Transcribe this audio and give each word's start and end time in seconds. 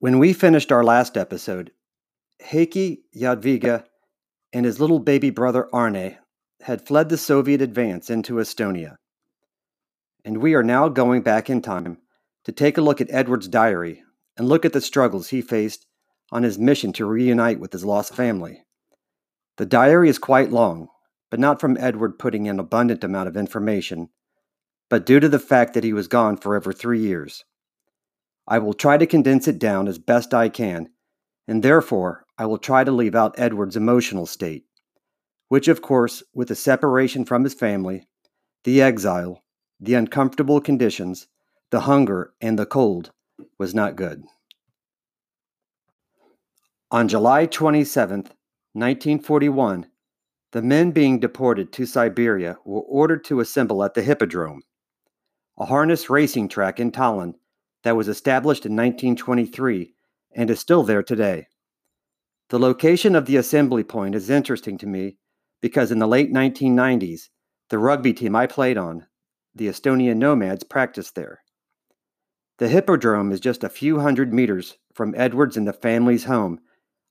When 0.00 0.18
we 0.18 0.32
finished 0.32 0.72
our 0.72 0.82
last 0.82 1.18
episode, 1.18 1.72
Heikki 2.42 3.00
Jadviga 3.14 3.84
and 4.50 4.64
his 4.64 4.80
little 4.80 4.98
baby 4.98 5.28
brother 5.28 5.68
Arne 5.74 6.16
had 6.62 6.86
fled 6.86 7.10
the 7.10 7.18
Soviet 7.18 7.60
advance 7.60 8.08
into 8.08 8.36
Estonia. 8.36 8.96
And 10.24 10.38
we 10.38 10.54
are 10.54 10.62
now 10.62 10.88
going 10.88 11.20
back 11.20 11.50
in 11.50 11.60
time 11.60 11.98
to 12.44 12.52
take 12.52 12.78
a 12.78 12.80
look 12.80 13.02
at 13.02 13.10
Edward's 13.10 13.46
diary 13.46 14.02
and 14.38 14.48
look 14.48 14.64
at 14.64 14.72
the 14.72 14.80
struggles 14.80 15.28
he 15.28 15.42
faced 15.42 15.84
on 16.32 16.44
his 16.44 16.58
mission 16.58 16.94
to 16.94 17.04
reunite 17.04 17.60
with 17.60 17.72
his 17.72 17.84
lost 17.84 18.14
family. 18.14 18.64
The 19.58 19.66
diary 19.66 20.08
is 20.08 20.18
quite 20.18 20.50
long, 20.50 20.88
but 21.30 21.40
not 21.40 21.60
from 21.60 21.76
Edward 21.76 22.18
putting 22.18 22.46
in 22.46 22.58
abundant 22.58 23.04
amount 23.04 23.28
of 23.28 23.36
information, 23.36 24.08
but 24.88 25.04
due 25.04 25.20
to 25.20 25.28
the 25.28 25.38
fact 25.38 25.74
that 25.74 25.84
he 25.84 25.92
was 25.92 26.08
gone 26.08 26.38
for 26.38 26.56
over 26.56 26.72
three 26.72 27.00
years. 27.00 27.44
I 28.50 28.58
will 28.58 28.74
try 28.74 28.98
to 28.98 29.06
condense 29.06 29.46
it 29.46 29.60
down 29.60 29.86
as 29.86 30.00
best 30.00 30.34
I 30.34 30.48
can, 30.48 30.90
and 31.46 31.62
therefore 31.62 32.26
I 32.36 32.46
will 32.46 32.58
try 32.58 32.82
to 32.82 32.90
leave 32.90 33.14
out 33.14 33.38
Edward's 33.38 33.76
emotional 33.76 34.26
state, 34.26 34.64
which, 35.46 35.68
of 35.68 35.80
course, 35.80 36.24
with 36.34 36.48
the 36.48 36.56
separation 36.56 37.24
from 37.24 37.44
his 37.44 37.54
family, 37.54 38.08
the 38.64 38.82
exile, 38.82 39.44
the 39.78 39.94
uncomfortable 39.94 40.60
conditions, 40.60 41.28
the 41.70 41.82
hunger, 41.82 42.34
and 42.40 42.58
the 42.58 42.66
cold, 42.66 43.12
was 43.56 43.72
not 43.72 43.94
good. 43.94 44.24
On 46.90 47.06
July 47.06 47.46
27, 47.46 48.22
1941, 48.72 49.86
the 50.50 50.60
men 50.60 50.90
being 50.90 51.20
deported 51.20 51.72
to 51.72 51.86
Siberia 51.86 52.58
were 52.64 52.80
ordered 52.80 53.22
to 53.26 53.38
assemble 53.38 53.84
at 53.84 53.94
the 53.94 54.02
Hippodrome, 54.02 54.62
a 55.56 55.66
harness 55.66 56.10
racing 56.10 56.48
track 56.48 56.80
in 56.80 56.90
Tallinn 56.90 57.34
that 57.82 57.96
was 57.96 58.08
established 58.08 58.66
in 58.66 58.72
1923 58.72 59.94
and 60.34 60.50
is 60.50 60.60
still 60.60 60.82
there 60.82 61.02
today. 61.02 61.46
The 62.50 62.58
location 62.58 63.14
of 63.14 63.26
the 63.26 63.36
assembly 63.36 63.84
point 63.84 64.14
is 64.14 64.28
interesting 64.28 64.76
to 64.78 64.86
me 64.86 65.18
because 65.60 65.90
in 65.90 65.98
the 65.98 66.08
late 66.08 66.32
1990s, 66.32 67.28
the 67.68 67.78
rugby 67.78 68.12
team 68.12 68.34
I 68.34 68.46
played 68.46 68.76
on, 68.76 69.06
the 69.54 69.68
Estonian 69.68 70.16
Nomads, 70.16 70.64
practiced 70.64 71.14
there. 71.14 71.42
The 72.58 72.68
Hippodrome 72.68 73.32
is 73.32 73.40
just 73.40 73.64
a 73.64 73.68
few 73.68 74.00
hundred 74.00 74.34
meters 74.34 74.76
from 74.92 75.14
Edwards 75.16 75.56
and 75.56 75.66
the 75.66 75.72
family's 75.72 76.24
home 76.24 76.60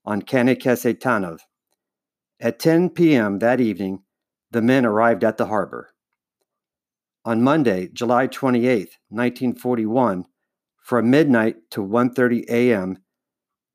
on 0.04 0.22
Kanekese 0.22 0.98
Tanava. 0.98 1.38
At 2.38 2.58
10 2.58 2.90
p.m. 2.90 3.38
that 3.40 3.60
evening, 3.60 4.02
the 4.50 4.62
men 4.62 4.86
arrived 4.86 5.24
at 5.24 5.36
the 5.36 5.46
harbor. 5.46 5.90
On 7.24 7.42
Monday, 7.42 7.88
July 7.92 8.26
28, 8.26 8.96
1941, 9.08 10.24
from 10.90 11.08
midnight 11.08 11.70
to 11.70 11.80
1:30 11.80 12.46
a.m., 12.48 12.98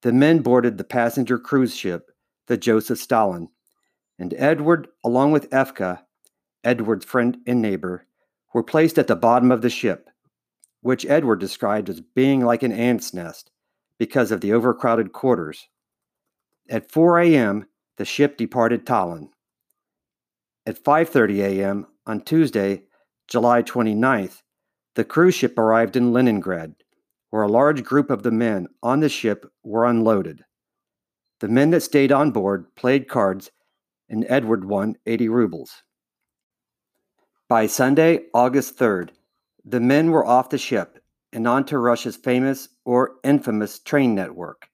the 0.01 0.11
men 0.11 0.39
boarded 0.39 0.77
the 0.77 0.83
passenger 0.83 1.39
cruise 1.39 1.73
ship, 1.73 2.11
the 2.47 2.57
Joseph 2.57 2.99
Stalin, 2.99 3.47
and 4.19 4.33
Edward, 4.37 4.89
along 5.01 5.31
with 5.31 5.49
Efka, 5.49 6.01
Edward's 6.61 7.05
friend 7.05 7.37
and 7.47 7.61
neighbor, 7.61 8.05
were 8.53 8.63
placed 8.63 8.97
at 8.99 9.07
the 9.07 9.15
bottom 9.15 9.49
of 9.49 9.61
the 9.61 9.69
ship, 9.69 10.09
which 10.81 11.05
Edward 11.05 11.39
described 11.39 11.87
as 11.87 12.01
being 12.01 12.43
like 12.43 12.63
an 12.63 12.73
ant's 12.73 13.13
nest 13.13 13.49
because 13.97 14.29
of 14.29 14.41
the 14.41 14.51
overcrowded 14.51 15.13
quarters. 15.13 15.69
At 16.69 16.91
4 16.91 17.19
a.m., 17.21 17.67
the 17.95 18.03
ship 18.03 18.35
departed 18.35 18.85
Tallinn. 18.85 19.29
At 20.65 20.83
5:30 20.83 21.39
a.m. 21.39 21.87
on 22.05 22.19
Tuesday, 22.19 22.83
July 23.29 23.63
29th, 23.63 24.41
the 24.95 25.05
cruise 25.05 25.35
ship 25.35 25.57
arrived 25.57 25.95
in 25.95 26.11
Leningrad, 26.11 26.75
where 27.35 27.43
a 27.43 27.49
large 27.49 27.83
group 27.83 28.09
of 28.09 28.23
the 28.23 28.31
men 28.31 28.65
on 28.81 29.01
the 29.01 29.09
ship 29.09 29.45
were 29.61 29.83
unloaded. 29.83 30.41
The 31.41 31.49
men 31.49 31.71
that 31.71 31.81
stayed 31.81 32.13
on 32.13 32.31
board 32.31 32.73
played 32.77 33.09
cards, 33.09 33.51
and 34.07 34.25
Edward 34.29 34.63
won 34.63 34.95
80 35.05 35.27
rubles. 35.27 35.83
By 37.49 37.67
Sunday, 37.67 38.21
August 38.33 38.79
3rd, 38.79 39.09
the 39.65 39.81
men 39.81 40.11
were 40.11 40.25
off 40.25 40.47
the 40.47 40.57
ship 40.57 41.03
and 41.33 41.45
on 41.45 41.65
to 41.65 41.77
Russia's 41.77 42.15
famous 42.15 42.69
or 42.85 43.15
infamous 43.21 43.79
train 43.79 44.15
network. 44.15 44.69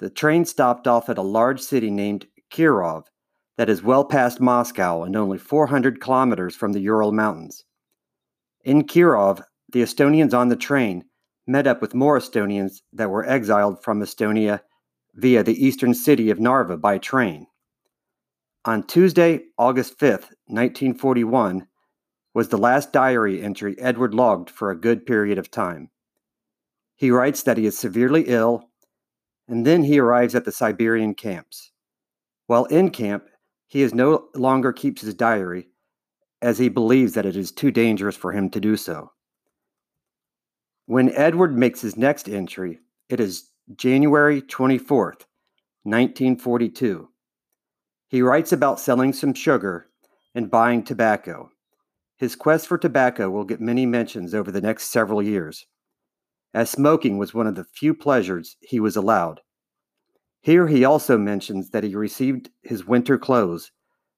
The 0.00 0.10
train 0.10 0.46
stopped 0.46 0.88
off 0.88 1.08
at 1.08 1.16
a 1.16 1.22
large 1.22 1.60
city 1.60 1.92
named 1.92 2.26
Kirov 2.50 3.04
that 3.56 3.68
is 3.68 3.84
well 3.84 4.04
past 4.04 4.40
Moscow 4.40 5.04
and 5.04 5.14
only 5.14 5.38
400 5.38 6.00
kilometers 6.00 6.56
from 6.56 6.72
the 6.72 6.80
Ural 6.80 7.12
Mountains. 7.12 7.62
In 8.64 8.82
Kirov, 8.82 9.44
the 9.70 9.82
Estonians 9.82 10.34
on 10.34 10.48
the 10.48 10.56
train 10.56 11.04
met 11.48 11.66
up 11.66 11.80
with 11.80 11.94
more 11.94 12.18
Estonians 12.18 12.82
that 12.92 13.10
were 13.10 13.26
exiled 13.26 13.82
from 13.82 14.00
Estonia 14.00 14.60
via 15.14 15.42
the 15.42 15.64
eastern 15.64 15.94
city 15.94 16.30
of 16.30 16.38
Narva 16.38 16.76
by 16.76 16.98
train. 16.98 17.46
On 18.64 18.82
Tuesday, 18.82 19.40
August 19.56 19.98
5th, 19.98 20.30
1941, 20.46 21.66
was 22.34 22.48
the 22.48 22.58
last 22.58 22.92
diary 22.92 23.42
entry 23.42 23.74
Edward 23.78 24.14
logged 24.14 24.50
for 24.50 24.70
a 24.70 24.78
good 24.78 25.06
period 25.06 25.38
of 25.38 25.50
time. 25.50 25.90
He 26.94 27.10
writes 27.10 27.42
that 27.44 27.56
he 27.56 27.66
is 27.66 27.78
severely 27.78 28.24
ill 28.26 28.68
and 29.48 29.66
then 29.66 29.82
he 29.84 29.98
arrives 29.98 30.34
at 30.34 30.44
the 30.44 30.52
Siberian 30.52 31.14
camps. 31.14 31.72
While 32.46 32.66
in 32.66 32.90
camp, 32.90 33.24
he 33.66 33.82
is 33.82 33.94
no 33.94 34.28
longer 34.34 34.72
keeps 34.72 35.02
his 35.02 35.14
diary, 35.14 35.68
as 36.42 36.58
he 36.58 36.68
believes 36.68 37.14
that 37.14 37.26
it 37.26 37.36
is 37.36 37.50
too 37.50 37.70
dangerous 37.70 38.16
for 38.16 38.32
him 38.32 38.50
to 38.50 38.60
do 38.60 38.76
so. 38.76 39.12
When 40.88 41.10
Edward 41.10 41.54
makes 41.54 41.82
his 41.82 41.98
next 41.98 42.30
entry, 42.30 42.78
it 43.10 43.20
is 43.20 43.50
January 43.76 44.40
24th, 44.40 45.26
1942. 45.82 47.10
He 48.08 48.22
writes 48.22 48.52
about 48.52 48.80
selling 48.80 49.12
some 49.12 49.34
sugar 49.34 49.90
and 50.34 50.50
buying 50.50 50.82
tobacco. 50.82 51.50
His 52.16 52.34
quest 52.34 52.66
for 52.66 52.78
tobacco 52.78 53.28
will 53.28 53.44
get 53.44 53.60
many 53.60 53.84
mentions 53.84 54.34
over 54.34 54.50
the 54.50 54.62
next 54.62 54.84
several 54.84 55.22
years 55.22 55.66
as 56.54 56.70
smoking 56.70 57.18
was 57.18 57.34
one 57.34 57.46
of 57.46 57.54
the 57.54 57.64
few 57.64 57.92
pleasures 57.92 58.56
he 58.62 58.80
was 58.80 58.96
allowed. 58.96 59.42
Here 60.40 60.68
he 60.68 60.86
also 60.86 61.18
mentions 61.18 61.68
that 61.68 61.84
he 61.84 61.94
received 61.94 62.48
his 62.62 62.86
winter 62.86 63.18
clothes, 63.18 63.72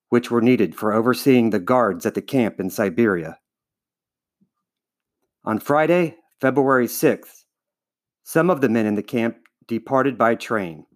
which 0.08 0.30
were 0.30 0.40
needed 0.40 0.76
for 0.76 0.92
overseeing 0.92 1.50
the 1.50 1.58
guards 1.58 2.06
at 2.06 2.14
the 2.14 2.22
camp 2.22 2.60
in 2.60 2.70
Siberia. 2.70 3.40
On 5.44 5.58
Friday, 5.58 6.19
February 6.40 6.86
6th, 6.86 7.44
some 8.22 8.48
of 8.48 8.62
the 8.62 8.68
men 8.68 8.86
in 8.86 8.94
the 8.94 9.02
camp 9.02 9.36
departed 9.66 10.16
by 10.16 10.34
train. 10.34 10.86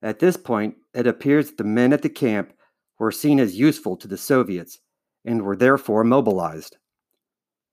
At 0.00 0.20
this 0.20 0.38
point, 0.38 0.76
it 0.94 1.06
appears 1.06 1.48
that 1.48 1.58
the 1.58 1.64
men 1.64 1.92
at 1.92 2.00
the 2.00 2.08
camp 2.08 2.54
were 2.98 3.12
seen 3.12 3.38
as 3.38 3.58
useful 3.58 3.94
to 3.98 4.08
the 4.08 4.16
Soviets 4.16 4.78
and 5.22 5.42
were 5.42 5.56
therefore 5.56 6.02
mobilized. 6.02 6.78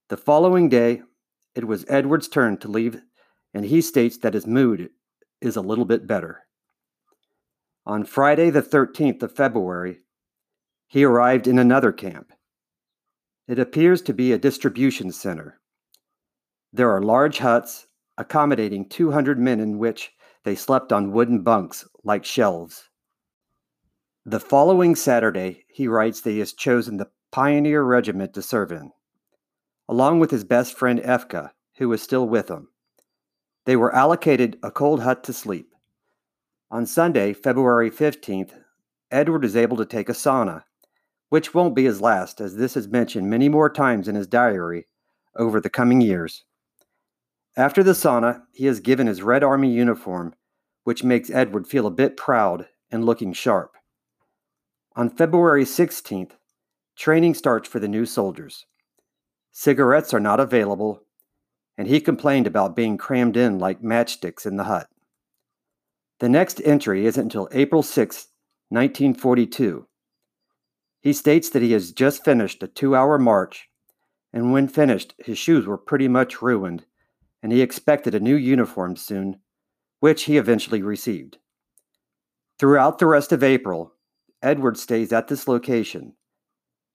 The 0.09 0.17
following 0.17 0.67
day, 0.67 1.01
it 1.55 1.65
was 1.65 1.85
Edward's 1.87 2.27
turn 2.27 2.57
to 2.57 2.67
leave, 2.67 3.01
and 3.53 3.63
he 3.63 3.79
states 3.79 4.17
that 4.17 4.33
his 4.33 4.45
mood 4.45 4.89
is 5.39 5.55
a 5.55 5.61
little 5.61 5.85
bit 5.85 6.07
better. 6.07 6.41
On 7.85 8.03
Friday, 8.03 8.49
the 8.49 8.61
13th 8.61 9.23
of 9.23 9.33
February, 9.33 9.99
he 10.87 11.05
arrived 11.05 11.47
in 11.47 11.57
another 11.57 11.93
camp. 11.93 12.33
It 13.47 13.59
appears 13.59 14.01
to 14.01 14.13
be 14.13 14.33
a 14.33 14.37
distribution 14.37 15.13
center. 15.13 15.60
There 16.73 16.91
are 16.91 17.01
large 17.01 17.39
huts 17.39 17.87
accommodating 18.17 18.87
200 18.87 19.39
men 19.39 19.59
in 19.59 19.77
which 19.77 20.13
they 20.43 20.55
slept 20.55 20.91
on 20.91 21.11
wooden 21.11 21.43
bunks 21.43 21.87
like 22.03 22.25
shelves. 22.25 22.89
The 24.25 24.39
following 24.39 24.95
Saturday, 24.95 25.65
he 25.67 25.87
writes 25.87 26.21
that 26.21 26.31
he 26.31 26.39
has 26.39 26.53
chosen 26.53 26.97
the 26.97 27.09
Pioneer 27.31 27.83
Regiment 27.83 28.33
to 28.33 28.41
serve 28.41 28.71
in 28.71 28.91
along 29.91 30.19
with 30.19 30.31
his 30.31 30.45
best 30.45 30.73
friend 30.77 30.99
Efka, 31.01 31.51
who 31.75 31.89
was 31.89 32.01
still 32.01 32.25
with 32.25 32.47
him. 32.47 32.69
They 33.65 33.75
were 33.75 33.93
allocated 33.93 34.57
a 34.63 34.71
cold 34.71 35.01
hut 35.01 35.21
to 35.25 35.33
sleep. 35.33 35.75
On 36.71 36.85
Sunday, 36.85 37.33
February 37.33 37.91
15th, 37.91 38.53
Edward 39.11 39.43
is 39.43 39.57
able 39.57 39.75
to 39.75 39.85
take 39.85 40.07
a 40.07 40.13
sauna, 40.13 40.63
which 41.27 41.53
won't 41.53 41.75
be 41.75 41.83
his 41.83 41.99
last, 41.99 42.39
as 42.39 42.55
this 42.55 42.77
is 42.77 42.87
mentioned 42.87 43.29
many 43.29 43.49
more 43.49 43.69
times 43.69 44.07
in 44.07 44.15
his 44.15 44.27
diary 44.27 44.87
over 45.35 45.59
the 45.59 45.69
coming 45.69 45.99
years. 45.99 46.45
After 47.57 47.83
the 47.83 47.91
sauna, 47.91 48.43
he 48.53 48.65
is 48.65 48.79
given 48.79 49.07
his 49.07 49.21
Red 49.21 49.43
Army 49.43 49.71
uniform, 49.71 50.33
which 50.83 51.03
makes 51.03 51.29
Edward 51.29 51.67
feel 51.67 51.85
a 51.85 51.91
bit 51.91 52.15
proud 52.15 52.67
and 52.89 53.05
looking 53.05 53.33
sharp. 53.33 53.75
On 54.95 55.09
February 55.09 55.65
16th, 55.65 56.31
training 56.95 57.33
starts 57.33 57.67
for 57.67 57.79
the 57.79 57.87
new 57.87 58.05
soldiers. 58.05 58.65
Cigarettes 59.51 60.13
are 60.13 60.19
not 60.19 60.39
available, 60.39 61.03
and 61.77 61.87
he 61.87 61.99
complained 61.99 62.47
about 62.47 62.75
being 62.75 62.97
crammed 62.97 63.35
in 63.35 63.59
like 63.59 63.81
matchsticks 63.81 64.45
in 64.45 64.55
the 64.55 64.65
hut. 64.65 64.87
The 66.19 66.29
next 66.29 66.61
entry 66.63 67.05
isn't 67.05 67.23
until 67.23 67.49
April 67.51 67.83
6, 67.83 68.27
1942. 68.69 69.87
He 71.01 71.13
states 71.13 71.49
that 71.49 71.61
he 71.61 71.71
has 71.73 71.91
just 71.91 72.23
finished 72.23 72.63
a 72.63 72.67
two 72.67 72.95
hour 72.95 73.17
march, 73.17 73.69
and 74.31 74.53
when 74.53 74.67
finished, 74.67 75.15
his 75.17 75.37
shoes 75.37 75.65
were 75.65 75.77
pretty 75.77 76.07
much 76.07 76.41
ruined, 76.41 76.85
and 77.41 77.51
he 77.51 77.61
expected 77.61 78.13
a 78.13 78.19
new 78.19 78.35
uniform 78.35 78.95
soon, 78.95 79.39
which 79.99 80.23
he 80.23 80.37
eventually 80.37 80.81
received. 80.81 81.37
Throughout 82.59 82.99
the 82.99 83.07
rest 83.07 83.31
of 83.31 83.43
April, 83.43 83.93
Edward 84.41 84.77
stays 84.77 85.11
at 85.11 85.27
this 85.27 85.47
location. 85.47 86.15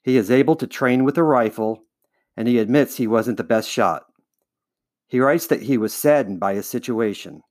He 0.02 0.16
is 0.16 0.31
able 0.31 0.56
to 0.56 0.66
train 0.66 1.04
with 1.04 1.19
a 1.19 1.22
rifle, 1.22 1.84
and 2.37 2.46
he 2.46 2.58
admits 2.58 2.96
he 2.96 3.06
wasn't 3.06 3.37
the 3.37 3.44
best 3.44 3.69
shot. 3.69 4.04
He 5.08 5.20
writes 5.20 5.46
that 5.48 5.62
he 5.62 5.78
was 5.78 5.94
saddened 5.94 6.40
by 6.40 6.54
his 6.54 6.69
situation, 6.69 7.43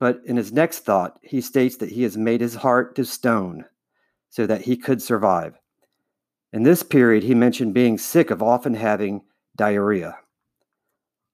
but 0.00 0.20
in 0.26 0.36
his 0.36 0.52
next 0.52 0.80
thought, 0.80 1.18
he 1.22 1.40
states 1.40 1.76
that 1.76 1.90
he 1.90 2.02
has 2.02 2.16
made 2.16 2.40
his 2.40 2.56
heart 2.56 2.94
to 2.96 3.04
stone 3.04 3.64
so 4.28 4.46
that 4.46 4.62
he 4.62 4.76
could 4.76 5.00
survive. 5.00 5.58
In 6.52 6.64
this 6.64 6.82
period, 6.82 7.22
he 7.22 7.34
mentioned 7.34 7.74
being 7.74 7.98
sick 7.98 8.30
of 8.30 8.42
often 8.42 8.74
having 8.74 9.22
diarrhea. 9.56 10.18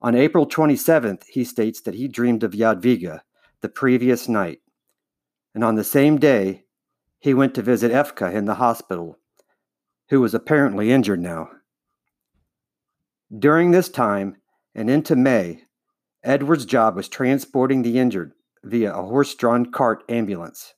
On 0.02 0.14
April 0.14 0.46
27th, 0.46 1.24
he 1.28 1.44
states 1.44 1.82
that 1.82 1.94
he 1.94 2.08
dreamed 2.08 2.42
of 2.42 2.52
Jadwiga 2.52 3.20
the 3.60 3.68
previous 3.68 4.28
night. 4.28 4.60
And 5.54 5.62
on 5.62 5.74
the 5.74 5.84
same 5.84 6.18
day, 6.18 6.64
he 7.18 7.34
went 7.34 7.54
to 7.54 7.62
visit 7.62 7.92
Efka 7.92 8.32
in 8.32 8.46
the 8.46 8.54
hospital, 8.54 9.18
who 10.08 10.22
was 10.22 10.32
apparently 10.32 10.90
injured 10.90 11.20
now. 11.20 11.50
During 13.36 13.70
this 13.70 13.90
time 13.90 14.36
and 14.74 14.88
into 14.88 15.16
May, 15.16 15.64
Edward's 16.24 16.64
job 16.64 16.96
was 16.96 17.08
transporting 17.08 17.82
the 17.82 17.98
injured 17.98 18.32
via 18.64 18.94
a 18.94 19.02
horse 19.02 19.34
drawn 19.34 19.70
cart 19.70 20.02
ambulance. 20.08 20.74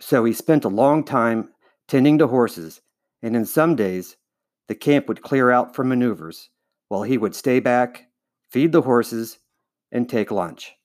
So 0.00 0.24
he 0.24 0.32
spent 0.32 0.64
a 0.64 0.68
long 0.68 1.04
time 1.04 1.50
tending 1.88 2.18
to 2.18 2.26
horses, 2.26 2.80
and 3.22 3.36
in 3.36 3.44
some 3.44 3.76
days, 3.76 4.16
the 4.66 4.74
camp 4.74 5.08
would 5.08 5.22
clear 5.22 5.50
out 5.50 5.74
for 5.74 5.84
maneuvers 5.84 6.48
while 6.94 7.02
he 7.02 7.18
would 7.18 7.34
stay 7.34 7.58
back, 7.58 8.06
feed 8.48 8.70
the 8.70 8.82
horses, 8.82 9.40
and 9.90 10.08
take 10.08 10.30
lunch. 10.30 10.76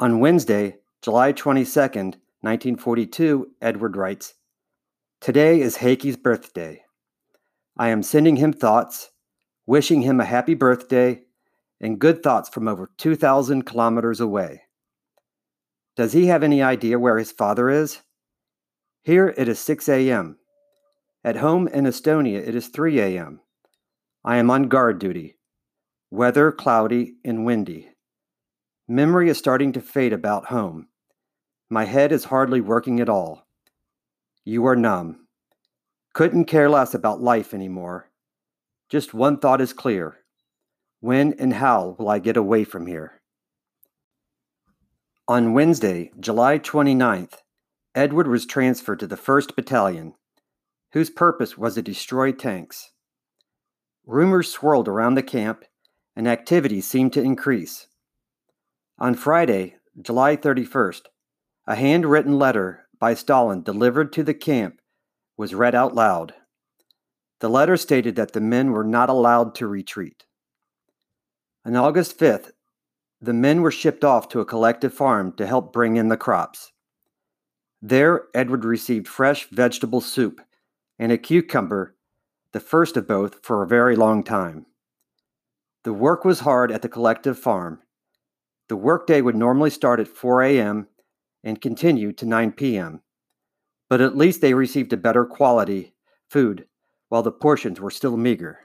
On 0.00 0.20
Wednesday, 0.20 0.78
July 1.02 1.32
22, 1.32 1.78
1942, 1.78 3.50
Edward 3.60 3.94
writes 3.94 4.36
Today 5.20 5.60
is 5.60 5.76
Heikki's 5.76 6.16
birthday. 6.16 6.82
I 7.76 7.90
am 7.90 8.02
sending 8.02 8.36
him 8.36 8.54
thoughts, 8.54 9.10
wishing 9.66 10.00
him 10.00 10.18
a 10.18 10.24
happy 10.24 10.54
birthday, 10.54 11.24
and 11.78 11.98
good 11.98 12.22
thoughts 12.22 12.48
from 12.48 12.68
over 12.68 12.90
2,000 12.96 13.66
kilometers 13.66 14.18
away. 14.18 14.62
Does 15.94 16.14
he 16.14 16.28
have 16.28 16.42
any 16.42 16.62
idea 16.62 16.98
where 16.98 17.18
his 17.18 17.32
father 17.32 17.68
is? 17.68 18.00
Here 19.02 19.34
it 19.36 19.46
is 19.46 19.58
6 19.58 19.90
a.m. 19.90 20.38
At 21.22 21.36
home 21.36 21.68
in 21.68 21.84
Estonia 21.84 22.38
it 22.38 22.54
is 22.54 22.68
3 22.68 22.98
a.m. 22.98 23.42
I 24.24 24.36
am 24.36 24.50
on 24.50 24.64
guard 24.68 24.98
duty. 24.98 25.36
Weather 26.10 26.50
cloudy 26.50 27.14
and 27.24 27.44
windy. 27.44 27.90
Memory 28.88 29.28
is 29.28 29.38
starting 29.38 29.72
to 29.72 29.80
fade 29.80 30.12
about 30.12 30.46
home. 30.46 30.88
My 31.70 31.84
head 31.84 32.10
is 32.12 32.24
hardly 32.24 32.60
working 32.60 33.00
at 33.00 33.08
all. 33.08 33.46
You 34.44 34.66
are 34.66 34.76
numb. 34.76 35.26
Couldn't 36.14 36.46
care 36.46 36.70
less 36.70 36.94
about 36.94 37.20
life 37.20 37.52
anymore. 37.52 38.10
Just 38.88 39.12
one 39.12 39.38
thought 39.38 39.60
is 39.60 39.72
clear. 39.72 40.16
When 41.00 41.34
and 41.34 41.52
how 41.52 41.94
will 41.98 42.08
I 42.08 42.18
get 42.18 42.36
away 42.36 42.64
from 42.64 42.86
here? 42.86 43.20
On 45.28 45.52
Wednesday, 45.52 46.10
July 46.18 46.58
29th, 46.58 47.34
Edward 47.94 48.26
was 48.26 48.46
transferred 48.46 48.98
to 49.00 49.06
the 49.06 49.16
1st 49.16 49.54
Battalion, 49.54 50.14
whose 50.92 51.10
purpose 51.10 51.58
was 51.58 51.74
to 51.74 51.82
destroy 51.82 52.32
tanks. 52.32 52.90
Rumors 54.08 54.50
swirled 54.50 54.88
around 54.88 55.16
the 55.16 55.22
camp, 55.22 55.66
and 56.16 56.26
activity 56.26 56.80
seemed 56.80 57.12
to 57.12 57.20
increase. 57.20 57.88
On 58.98 59.14
Friday, 59.14 59.76
July 60.00 60.34
31st, 60.34 61.02
a 61.66 61.74
handwritten 61.74 62.38
letter 62.38 62.86
by 62.98 63.12
Stalin 63.12 63.62
delivered 63.62 64.10
to 64.14 64.22
the 64.22 64.32
camp 64.32 64.80
was 65.36 65.54
read 65.54 65.74
out 65.74 65.94
loud. 65.94 66.32
The 67.40 67.50
letter 67.50 67.76
stated 67.76 68.16
that 68.16 68.32
the 68.32 68.40
men 68.40 68.72
were 68.72 68.82
not 68.82 69.10
allowed 69.10 69.54
to 69.56 69.66
retreat. 69.66 70.24
On 71.66 71.76
August 71.76 72.18
5th, 72.18 72.52
the 73.20 73.34
men 73.34 73.60
were 73.60 73.70
shipped 73.70 74.04
off 74.04 74.30
to 74.30 74.40
a 74.40 74.46
collective 74.46 74.94
farm 74.94 75.32
to 75.32 75.46
help 75.46 75.70
bring 75.70 75.98
in 75.98 76.08
the 76.08 76.16
crops. 76.16 76.72
There, 77.82 78.28
Edward 78.34 78.64
received 78.64 79.06
fresh 79.06 79.50
vegetable 79.50 80.00
soup 80.00 80.40
and 80.98 81.12
a 81.12 81.18
cucumber, 81.18 81.94
the 82.52 82.60
first 82.60 82.96
of 82.96 83.06
both 83.06 83.44
for 83.44 83.62
a 83.62 83.68
very 83.68 83.96
long 83.96 84.22
time. 84.22 84.66
The 85.84 85.92
work 85.92 86.24
was 86.24 86.40
hard 86.40 86.70
at 86.72 86.82
the 86.82 86.88
collective 86.88 87.38
farm. 87.38 87.80
The 88.68 88.76
workday 88.76 89.20
would 89.20 89.36
normally 89.36 89.70
start 89.70 90.00
at 90.00 90.08
4 90.08 90.42
a.m. 90.42 90.88
and 91.42 91.60
continue 91.60 92.12
to 92.12 92.26
9 92.26 92.52
p.m 92.52 93.02
but 93.88 94.00
at 94.00 94.16
least 94.16 94.40
they 94.40 94.54
received 94.54 94.92
a 94.92 94.98
better 94.98 95.24
quality 95.24 95.94
food 96.28 96.66
while 97.08 97.22
the 97.22 97.32
portions 97.32 97.80
were 97.80 97.90
still 97.90 98.16
meager. 98.16 98.60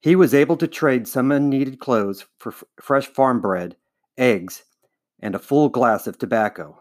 He 0.00 0.16
was 0.16 0.32
able 0.32 0.56
to 0.56 0.66
trade 0.66 1.06
some 1.06 1.30
unneeded 1.30 1.78
clothes 1.78 2.26
for 2.38 2.52
f- 2.52 2.64
fresh 2.80 3.06
farm 3.06 3.42
bread, 3.42 3.76
eggs, 4.16 4.64
and 5.20 5.34
a 5.34 5.38
full 5.38 5.68
glass 5.68 6.06
of 6.06 6.16
tobacco. 6.16 6.78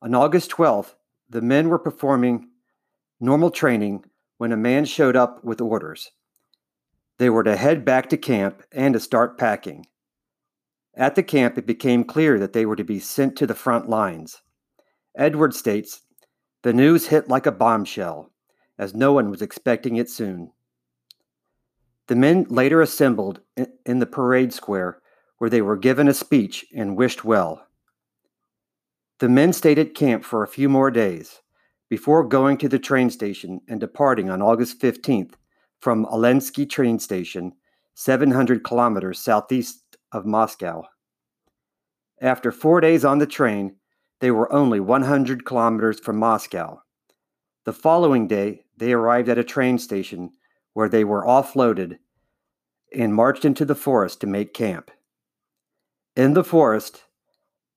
On 0.00 0.14
August 0.14 0.52
12th, 0.52 0.94
the 1.28 1.42
men 1.42 1.68
were 1.68 1.80
performing 1.80 2.48
normal 3.18 3.50
training 3.50 4.04
when 4.38 4.52
a 4.52 4.56
man 4.56 4.84
showed 4.84 5.16
up 5.16 5.42
with 5.44 5.60
orders. 5.60 6.12
They 7.18 7.30
were 7.30 7.44
to 7.44 7.56
head 7.56 7.84
back 7.84 8.08
to 8.10 8.16
camp 8.16 8.62
and 8.72 8.94
to 8.94 9.00
start 9.00 9.38
packing. 9.38 9.86
At 10.94 11.14
the 11.14 11.22
camp, 11.22 11.58
it 11.58 11.66
became 11.66 12.04
clear 12.04 12.38
that 12.38 12.52
they 12.52 12.66
were 12.66 12.76
to 12.76 12.84
be 12.84 12.98
sent 12.98 13.36
to 13.36 13.46
the 13.46 13.54
front 13.54 13.88
lines. 13.88 14.42
Edward 15.16 15.54
states 15.54 16.02
The 16.62 16.72
news 16.72 17.06
hit 17.06 17.28
like 17.28 17.46
a 17.46 17.52
bombshell, 17.52 18.30
as 18.78 18.94
no 18.94 19.12
one 19.12 19.30
was 19.30 19.42
expecting 19.42 19.96
it 19.96 20.10
soon. 20.10 20.52
The 22.08 22.16
men 22.16 22.46
later 22.48 22.80
assembled 22.80 23.40
in 23.84 23.98
the 23.98 24.06
parade 24.06 24.52
square 24.52 25.00
where 25.38 25.50
they 25.50 25.62
were 25.62 25.76
given 25.76 26.08
a 26.08 26.14
speech 26.14 26.64
and 26.74 26.96
wished 26.96 27.24
well. 27.24 27.66
The 29.18 29.28
men 29.28 29.52
stayed 29.52 29.78
at 29.78 29.94
camp 29.94 30.24
for 30.24 30.42
a 30.42 30.48
few 30.48 30.68
more 30.68 30.90
days 30.90 31.40
before 31.88 32.24
going 32.24 32.56
to 32.58 32.68
the 32.68 32.78
train 32.78 33.10
station 33.10 33.60
and 33.68 33.80
departing 33.80 34.28
on 34.28 34.42
August 34.42 34.80
15th 34.80 35.34
from 35.80 36.06
Olensky 36.06 36.68
train 36.68 36.98
station, 36.98 37.52
700 37.94 38.64
kilometers 38.64 39.18
southeast 39.18 39.96
of 40.12 40.26
Moscow. 40.26 40.82
After 42.20 42.50
four 42.50 42.80
days 42.80 43.04
on 43.04 43.18
the 43.18 43.26
train, 43.26 43.76
they 44.20 44.30
were 44.30 44.52
only 44.52 44.80
100 44.80 45.44
kilometers 45.44 46.00
from 46.00 46.16
Moscow. 46.16 46.80
The 47.64 47.72
following 47.72 48.26
day, 48.26 48.64
they 48.76 48.92
arrived 48.92 49.28
at 49.28 49.38
a 49.38 49.44
train 49.44 49.78
station 49.78 50.30
where 50.72 50.88
they 50.88 51.04
were 51.04 51.24
offloaded 51.24 51.98
and 52.94 53.14
marched 53.14 53.44
into 53.44 53.64
the 53.64 53.74
forest 53.74 54.20
to 54.20 54.26
make 54.26 54.54
camp. 54.54 54.90
In 56.14 56.32
the 56.32 56.44
forest, 56.44 57.04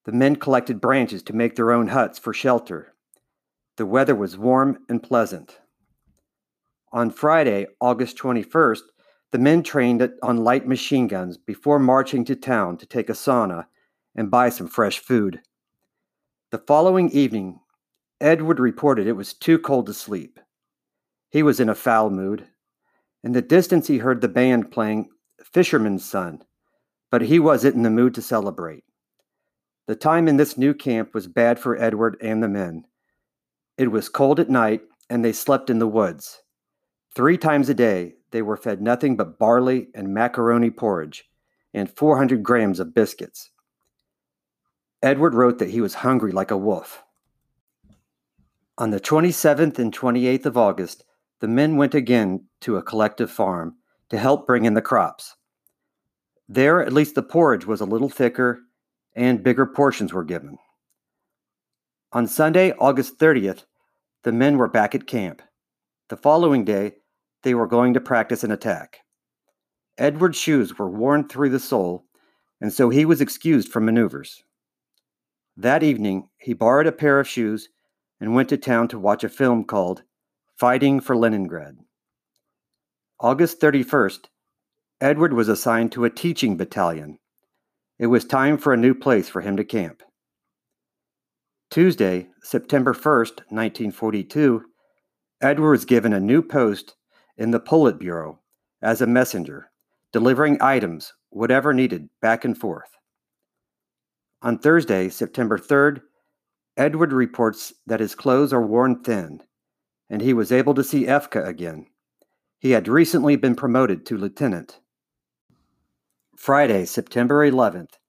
the 0.05 0.11
men 0.11 0.37
collected 0.37 0.79
branches 0.79 1.21
to 1.23 1.35
make 1.35 1.55
their 1.55 1.71
own 1.71 1.87
huts 1.87 2.17
for 2.17 2.33
shelter. 2.33 2.93
The 3.79 3.85
weather 3.85 4.13
was 4.13 4.37
warm 4.37 4.79
and 4.89 5.01
pleasant. 5.01 5.57
On 6.91 7.09
Friday, 7.09 7.65
August 7.79 8.17
21st, 8.17 8.81
the 9.31 9.37
men 9.37 9.63
trained 9.63 10.11
on 10.21 10.43
light 10.43 10.67
machine 10.67 11.07
guns 11.07 11.37
before 11.37 11.79
marching 11.79 12.25
to 12.25 12.35
town 12.35 12.75
to 12.75 12.85
take 12.85 13.09
a 13.09 13.13
sauna 13.13 13.67
and 14.13 14.29
buy 14.29 14.49
some 14.49 14.67
fresh 14.67 14.99
food. 14.99 15.39
The 16.51 16.57
following 16.57 17.09
evening, 17.11 17.61
Edward 18.19 18.59
reported 18.59 19.07
it 19.07 19.13
was 19.13 19.33
too 19.33 19.57
cold 19.57 19.85
to 19.85 19.93
sleep. 19.93 20.41
He 21.29 21.41
was 21.41 21.61
in 21.61 21.69
a 21.69 21.73
foul 21.73 22.09
mood. 22.09 22.49
In 23.23 23.31
the 23.31 23.41
distance, 23.41 23.87
he 23.87 23.99
heard 23.99 24.19
the 24.19 24.27
band 24.27 24.71
playing 24.71 25.07
Fisherman's 25.41 26.03
Son, 26.03 26.43
but 27.09 27.21
he 27.21 27.39
wasn't 27.39 27.75
in 27.75 27.83
the 27.83 27.89
mood 27.89 28.13
to 28.15 28.21
celebrate. 28.21 28.83
The 29.87 29.95
time 29.95 30.27
in 30.27 30.35
this 30.35 30.57
new 30.57 30.73
camp 30.73 31.13
was 31.13 31.27
bad 31.27 31.59
for 31.59 31.81
Edward 31.81 32.17
and 32.19 32.43
the 32.43 32.49
men. 32.49 32.83
It 33.79 33.91
was 33.91 34.09
cold 34.09 34.41
at 34.41 34.49
night, 34.49 34.81
and 35.09 35.23
they 35.23 35.31
slept 35.31 35.69
in 35.69 35.79
the 35.79 35.87
woods. 35.87 36.41
Three 37.15 37.37
times 37.37 37.69
a 37.69 37.73
day, 37.73 38.15
they 38.31 38.41
were 38.41 38.57
fed 38.57 38.81
nothing 38.81 39.15
but 39.15 39.39
barley 39.39 39.87
and 39.95 40.13
macaroni 40.13 40.69
porridge 40.69 41.23
and 41.73 41.89
400 41.89 42.43
grams 42.43 42.81
of 42.81 42.93
biscuits. 42.93 43.51
Edward 45.01 45.33
wrote 45.33 45.59
that 45.59 45.69
he 45.69 45.79
was 45.79 45.93
hungry 45.93 46.33
like 46.33 46.51
a 46.51 46.57
wolf. 46.57 47.03
On 48.77 48.89
the 48.89 48.99
27th 48.99 49.79
and 49.79 49.97
28th 49.97 50.45
of 50.45 50.57
August, 50.57 51.05
the 51.39 51.47
men 51.47 51.77
went 51.77 51.95
again 51.95 52.47
to 52.59 52.75
a 52.75 52.83
collective 52.83 53.31
farm 53.31 53.75
to 54.09 54.17
help 54.17 54.45
bring 54.45 54.65
in 54.65 54.73
the 54.73 54.81
crops. 54.81 55.37
There, 56.49 56.83
at 56.83 56.91
least 56.91 57.15
the 57.15 57.23
porridge 57.23 57.65
was 57.65 57.79
a 57.79 57.85
little 57.85 58.09
thicker 58.09 58.59
and 59.15 59.41
bigger 59.41 59.65
portions 59.65 60.11
were 60.11 60.25
given. 60.25 60.57
On 62.11 62.27
Sunday, 62.27 62.73
August 62.73 63.19
30th, 63.19 63.65
the 64.23 64.31
men 64.31 64.57
were 64.57 64.67
back 64.67 64.93
at 64.93 65.07
camp. 65.07 65.41
The 66.09 66.17
following 66.17 66.65
day, 66.65 66.93
they 67.43 67.53
were 67.53 67.67
going 67.67 67.93
to 67.93 68.01
practice 68.01 68.43
an 68.43 68.51
attack. 68.51 68.99
Edward's 69.97 70.37
shoes 70.37 70.77
were 70.77 70.89
worn 70.89 71.27
through 71.27 71.49
the 71.49 71.59
sole, 71.59 72.05
and 72.61 72.73
so 72.73 72.89
he 72.89 73.05
was 73.05 73.21
excused 73.21 73.69
from 73.69 73.85
maneuvers. 73.85 74.43
That 75.55 75.83
evening, 75.83 76.29
he 76.37 76.53
borrowed 76.53 76.87
a 76.87 76.91
pair 76.91 77.19
of 77.19 77.27
shoes 77.27 77.69
and 78.19 78.33
went 78.33 78.49
to 78.49 78.57
town 78.57 78.87
to 78.89 78.99
watch 78.99 79.23
a 79.23 79.29
film 79.29 79.63
called 79.63 80.03
Fighting 80.57 80.99
for 80.99 81.15
Leningrad. 81.15 81.77
August 83.19 83.59
31st, 83.59 84.27
Edward 85.01 85.33
was 85.33 85.47
assigned 85.47 85.91
to 85.93 86.05
a 86.05 86.09
teaching 86.09 86.57
battalion. 86.57 87.19
It 87.97 88.07
was 88.07 88.25
time 88.25 88.57
for 88.57 88.73
a 88.73 88.77
new 88.77 88.93
place 88.93 89.29
for 89.29 89.41
him 89.41 89.57
to 89.57 89.63
camp. 89.63 90.01
Tuesday, 91.69 92.27
September 92.41 92.95
1st, 92.95 93.41
1942, 93.51 94.63
Edward 95.39 95.69
was 95.69 95.85
given 95.85 96.13
a 96.13 96.19
new 96.19 96.41
post 96.41 96.95
in 97.37 97.51
the 97.51 97.59
Politburo 97.59 98.39
as 98.81 99.01
a 99.01 99.07
messenger, 99.07 99.69
delivering 100.11 100.59
items, 100.61 101.13
whatever 101.29 101.71
needed, 101.71 102.09
back 102.23 102.43
and 102.43 102.57
forth. 102.57 102.89
On 104.41 104.57
Thursday, 104.57 105.09
September 105.09 105.59
3rd, 105.59 106.01
Edward 106.75 107.13
reports 107.13 107.71
that 107.85 107.99
his 107.99 108.15
clothes 108.15 108.51
are 108.51 108.65
worn 108.65 109.03
thin, 109.03 109.43
and 110.09 110.21
he 110.21 110.33
was 110.33 110.51
able 110.51 110.73
to 110.73 110.83
see 110.83 111.05
Efka 111.05 111.45
again. 111.45 111.85
He 112.57 112.71
had 112.71 112.87
recently 112.87 113.35
been 113.35 113.55
promoted 113.55 114.07
to 114.07 114.17
lieutenant. 114.17 114.79
Friday, 116.35 116.85
September 116.85 117.47
11th. 117.47 117.99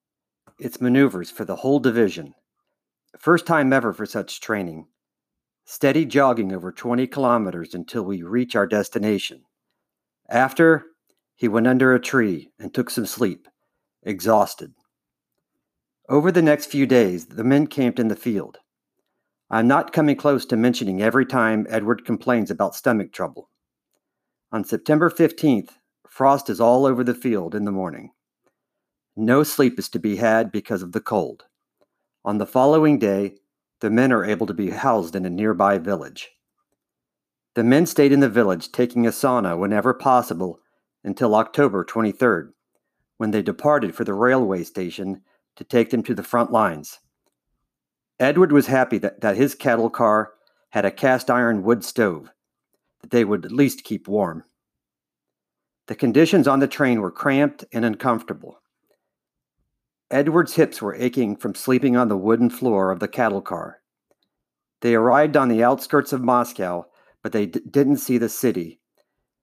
It's 0.58 0.80
maneuvers 0.80 1.30
for 1.30 1.44
the 1.44 1.56
whole 1.56 1.78
division. 1.78 2.34
First 3.18 3.46
time 3.46 3.72
ever 3.72 3.92
for 3.92 4.06
such 4.06 4.40
training. 4.40 4.86
Steady 5.64 6.04
jogging 6.04 6.52
over 6.52 6.72
20 6.72 7.06
kilometers 7.06 7.74
until 7.74 8.02
we 8.02 8.22
reach 8.22 8.56
our 8.56 8.66
destination. 8.66 9.42
After, 10.28 10.86
he 11.34 11.48
went 11.48 11.66
under 11.66 11.94
a 11.94 12.00
tree 12.00 12.50
and 12.58 12.72
took 12.72 12.88
some 12.88 13.06
sleep, 13.06 13.48
exhausted. 14.02 14.74
Over 16.08 16.32
the 16.32 16.42
next 16.42 16.66
few 16.66 16.86
days, 16.86 17.26
the 17.26 17.44
men 17.44 17.66
camped 17.66 17.98
in 17.98 18.08
the 18.08 18.16
field. 18.16 18.58
I'm 19.50 19.66
not 19.66 19.92
coming 19.92 20.16
close 20.16 20.46
to 20.46 20.56
mentioning 20.56 21.02
every 21.02 21.26
time 21.26 21.66
Edward 21.68 22.04
complains 22.04 22.50
about 22.50 22.76
stomach 22.76 23.12
trouble. 23.12 23.50
On 24.52 24.64
September 24.64 25.10
15th, 25.10 25.70
frost 26.08 26.48
is 26.48 26.60
all 26.60 26.86
over 26.86 27.02
the 27.02 27.14
field 27.14 27.54
in 27.54 27.64
the 27.64 27.72
morning. 27.72 28.12
No 29.16 29.42
sleep 29.42 29.78
is 29.78 29.88
to 29.90 29.98
be 29.98 30.16
had 30.16 30.52
because 30.52 30.82
of 30.82 30.92
the 30.92 31.00
cold. 31.00 31.44
On 32.24 32.38
the 32.38 32.46
following 32.46 32.98
day, 32.98 33.36
the 33.80 33.90
men 33.90 34.12
are 34.12 34.24
able 34.24 34.46
to 34.46 34.54
be 34.54 34.70
housed 34.70 35.16
in 35.16 35.24
a 35.24 35.30
nearby 35.30 35.78
village. 35.78 36.30
The 37.54 37.64
men 37.64 37.86
stayed 37.86 38.12
in 38.12 38.20
the 38.20 38.28
village 38.28 38.70
taking 38.70 39.06
a 39.06 39.10
sauna 39.10 39.58
whenever 39.58 39.94
possible 39.94 40.60
until 41.02 41.34
October 41.34 41.84
23rd, 41.84 42.52
when 43.16 43.30
they 43.30 43.42
departed 43.42 43.94
for 43.94 44.04
the 44.04 44.12
railway 44.12 44.64
station 44.64 45.22
to 45.56 45.64
take 45.64 45.90
them 45.90 46.02
to 46.02 46.14
the 46.14 46.22
front 46.22 46.52
lines. 46.52 46.98
Edward 48.18 48.52
was 48.52 48.66
happy 48.66 48.98
that, 48.98 49.22
that 49.22 49.36
his 49.36 49.54
cattle 49.54 49.88
car 49.88 50.32
had 50.70 50.84
a 50.84 50.90
cast 50.90 51.30
iron 51.30 51.62
wood 51.62 51.82
stove 51.84 52.30
that 53.00 53.10
they 53.10 53.24
would 53.24 53.46
at 53.46 53.52
least 53.52 53.82
keep 53.82 54.06
warm. 54.06 54.44
The 55.86 55.94
conditions 55.94 56.46
on 56.46 56.60
the 56.60 56.68
train 56.68 57.00
were 57.00 57.10
cramped 57.10 57.64
and 57.72 57.84
uncomfortable. 57.84 58.59
Edward's 60.10 60.54
hips 60.54 60.82
were 60.82 60.94
aching 60.96 61.36
from 61.36 61.54
sleeping 61.54 61.96
on 61.96 62.08
the 62.08 62.16
wooden 62.16 62.50
floor 62.50 62.90
of 62.90 62.98
the 62.98 63.06
cattle 63.06 63.40
car. 63.40 63.80
They 64.80 64.94
arrived 64.94 65.36
on 65.36 65.48
the 65.48 65.62
outskirts 65.62 66.12
of 66.12 66.22
Moscow, 66.22 66.86
but 67.22 67.30
they 67.32 67.46
d- 67.46 67.60
didn't 67.70 67.98
see 67.98 68.18
the 68.18 68.28
city, 68.28 68.80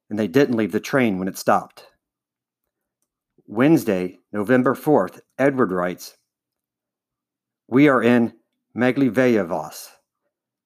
and 0.10 0.20
they 0.20 0.28
didn't 0.28 0.58
leave 0.58 0.74
the 0.74 0.80
train 0.80 1.20
when 1.20 1.28
it 1.30 1.38
stopped. 1.38 1.86
Wednesday, 3.46 4.20
November 4.34 4.76
4th, 4.76 5.22
Edward 5.38 5.72
writes 5.72 6.18
We 7.68 7.88
are 7.88 8.04
in 8.04 8.34
Magliveyevos. 8.76 9.90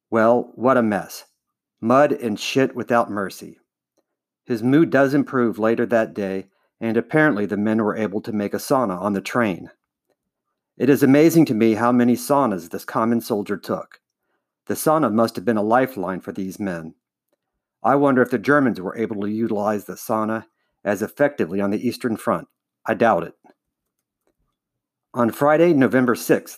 Well, 0.10 0.52
what 0.56 0.78
a 0.78 0.82
mess. 0.82 1.26
Mud 1.80 2.12
and 2.12 2.40
shit 2.40 2.76
without 2.76 3.12
mercy. 3.12 3.60
His 4.46 4.64
mood 4.64 4.90
does 4.90 5.14
improve 5.14 5.60
later 5.60 5.86
that 5.86 6.16
day, 6.16 6.48
and 6.80 6.98
apparently 6.98 7.46
the 7.46 7.58
men 7.58 7.84
were 7.84 7.96
able 7.96 8.22
to 8.22 8.34
make 8.34 8.56
a 8.56 8.58
sauna 8.58 9.00
on 9.00 9.14
the 9.14 9.22
train. 9.22 9.70
It 10.82 10.90
is 10.90 11.04
amazing 11.04 11.46
to 11.46 11.54
me 11.54 11.76
how 11.76 11.92
many 11.92 12.16
saunas 12.16 12.72
this 12.72 12.86
common 12.86 13.22
soldier 13.22 13.56
took. 13.56 14.02
The 14.66 14.74
sauna 14.74 15.14
must 15.14 15.36
have 15.36 15.46
been 15.46 15.56
a 15.56 15.62
lifeline 15.62 16.22
for 16.22 16.32
these 16.32 16.60
men. 16.60 16.96
I 17.84 17.94
wonder 17.94 18.24
if 18.24 18.32
the 18.32 18.40
Germans 18.40 18.82
were 18.82 18.98
able 18.98 19.22
to 19.22 19.30
utilize 19.30 19.86
the 19.86 19.94
sauna 19.94 20.46
as 20.84 21.04
effectively 21.04 21.62
on 21.62 21.70
the 21.70 21.88
Eastern 21.88 22.18
Front. 22.18 22.48
I 22.84 22.96
doubt 22.96 23.26
it. 23.26 23.36
On 25.14 25.30
Friday, 25.30 25.72
November 25.74 26.16
6th, 26.16 26.58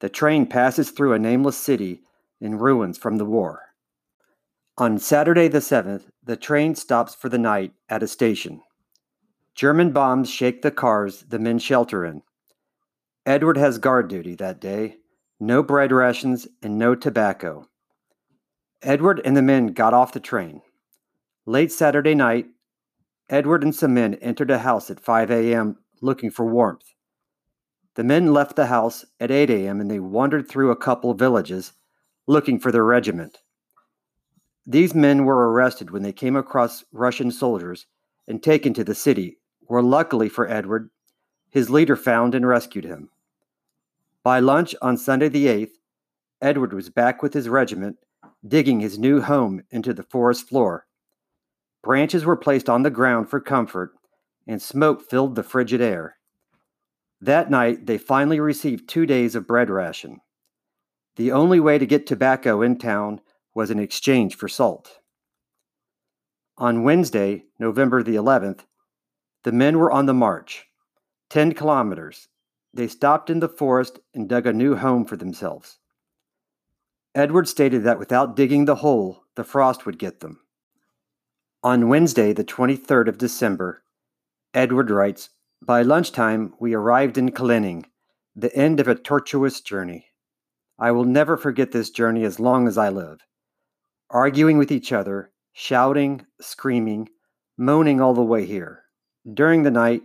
the 0.00 0.08
train 0.08 0.46
passes 0.46 0.90
through 0.90 1.12
a 1.12 1.18
nameless 1.18 1.58
city 1.58 2.00
in 2.40 2.56
ruins 2.56 2.96
from 2.96 3.18
the 3.18 3.26
war. 3.26 3.74
On 4.78 4.98
Saturday 4.98 5.46
the 5.46 5.58
7th, 5.58 6.04
the 6.24 6.38
train 6.38 6.74
stops 6.74 7.14
for 7.14 7.28
the 7.28 7.36
night 7.36 7.74
at 7.90 8.02
a 8.02 8.08
station. 8.08 8.62
German 9.54 9.92
bombs 9.92 10.30
shake 10.30 10.62
the 10.62 10.70
cars 10.70 11.26
the 11.28 11.38
men 11.38 11.58
shelter 11.58 12.06
in. 12.06 12.22
Edward 13.28 13.58
has 13.58 13.76
guard 13.76 14.08
duty 14.08 14.34
that 14.36 14.58
day, 14.58 14.96
no 15.38 15.62
bread 15.62 15.92
rations, 15.92 16.48
and 16.62 16.78
no 16.78 16.94
tobacco. 16.94 17.68
Edward 18.80 19.20
and 19.22 19.36
the 19.36 19.42
men 19.42 19.66
got 19.74 19.92
off 19.92 20.14
the 20.14 20.18
train. 20.18 20.62
Late 21.44 21.70
Saturday 21.70 22.14
night, 22.14 22.46
Edward 23.28 23.62
and 23.62 23.74
some 23.74 23.92
men 23.92 24.14
entered 24.14 24.50
a 24.50 24.60
house 24.60 24.90
at 24.90 24.98
5 24.98 25.30
a.m. 25.30 25.76
looking 26.00 26.30
for 26.30 26.46
warmth. 26.46 26.94
The 27.96 28.02
men 28.02 28.32
left 28.32 28.56
the 28.56 28.68
house 28.68 29.04
at 29.20 29.30
8 29.30 29.50
a.m. 29.50 29.78
and 29.78 29.90
they 29.90 30.00
wandered 30.00 30.48
through 30.48 30.70
a 30.70 30.76
couple 30.76 31.12
villages 31.12 31.74
looking 32.26 32.58
for 32.58 32.72
their 32.72 32.86
regiment. 32.86 33.40
These 34.66 34.94
men 34.94 35.26
were 35.26 35.52
arrested 35.52 35.90
when 35.90 36.02
they 36.02 36.14
came 36.14 36.34
across 36.34 36.82
Russian 36.92 37.30
soldiers 37.30 37.84
and 38.26 38.42
taken 38.42 38.72
to 38.72 38.84
the 38.84 38.94
city, 38.94 39.36
where 39.66 39.82
luckily 39.82 40.30
for 40.30 40.50
Edward, 40.50 40.88
his 41.50 41.68
leader 41.68 41.94
found 41.94 42.34
and 42.34 42.48
rescued 42.48 42.86
him. 42.86 43.10
By 44.24 44.40
lunch 44.40 44.74
on 44.82 44.96
Sunday 44.96 45.28
the 45.28 45.46
8th, 45.46 45.72
Edward 46.40 46.72
was 46.72 46.90
back 46.90 47.22
with 47.22 47.34
his 47.34 47.48
regiment, 47.48 47.96
digging 48.46 48.80
his 48.80 48.98
new 48.98 49.20
home 49.20 49.62
into 49.70 49.92
the 49.92 50.02
forest 50.02 50.48
floor. 50.48 50.86
Branches 51.82 52.24
were 52.24 52.36
placed 52.36 52.68
on 52.68 52.82
the 52.82 52.90
ground 52.90 53.30
for 53.30 53.40
comfort, 53.40 53.92
and 54.46 54.60
smoke 54.60 55.02
filled 55.08 55.34
the 55.34 55.42
frigid 55.42 55.80
air. 55.80 56.16
That 57.20 57.50
night, 57.50 57.86
they 57.86 57.98
finally 57.98 58.40
received 58.40 58.88
two 58.88 59.06
days 59.06 59.34
of 59.34 59.46
bread 59.46 59.70
ration. 59.70 60.20
The 61.16 61.32
only 61.32 61.60
way 61.60 61.78
to 61.78 61.86
get 61.86 62.06
tobacco 62.06 62.62
in 62.62 62.78
town 62.78 63.20
was 63.54 63.70
in 63.70 63.78
exchange 63.78 64.36
for 64.36 64.48
salt. 64.48 64.98
On 66.56 66.84
Wednesday, 66.84 67.44
November 67.58 68.02
the 68.02 68.16
11th, 68.16 68.60
the 69.44 69.52
men 69.52 69.78
were 69.78 69.90
on 69.90 70.06
the 70.06 70.14
march, 70.14 70.66
10 71.30 71.54
kilometers. 71.54 72.28
They 72.78 72.86
stopped 72.86 73.28
in 73.28 73.40
the 73.40 73.48
forest 73.48 73.98
and 74.14 74.28
dug 74.28 74.46
a 74.46 74.52
new 74.52 74.76
home 74.76 75.04
for 75.04 75.16
themselves. 75.16 75.80
Edward 77.12 77.48
stated 77.48 77.82
that 77.82 77.98
without 77.98 78.36
digging 78.36 78.66
the 78.66 78.76
hole, 78.76 79.24
the 79.34 79.42
frost 79.42 79.84
would 79.84 79.98
get 79.98 80.20
them. 80.20 80.38
On 81.64 81.88
Wednesday, 81.88 82.32
the 82.32 82.44
23rd 82.44 83.08
of 83.08 83.18
December, 83.18 83.82
Edward 84.54 84.92
writes 84.92 85.30
By 85.60 85.82
lunchtime, 85.82 86.54
we 86.60 86.72
arrived 86.72 87.18
in 87.18 87.32
Kalinin, 87.32 87.84
the 88.36 88.54
end 88.54 88.78
of 88.78 88.86
a 88.86 88.94
tortuous 88.94 89.60
journey. 89.60 90.06
I 90.78 90.92
will 90.92 91.04
never 91.04 91.36
forget 91.36 91.72
this 91.72 91.90
journey 91.90 92.22
as 92.22 92.38
long 92.38 92.68
as 92.68 92.78
I 92.78 92.90
live 92.90 93.18
arguing 94.08 94.56
with 94.56 94.70
each 94.70 94.92
other, 94.92 95.32
shouting, 95.52 96.24
screaming, 96.40 97.08
moaning 97.56 98.00
all 98.00 98.14
the 98.14 98.22
way 98.22 98.46
here. 98.46 98.84
During 99.34 99.64
the 99.64 99.72
night, 99.72 100.02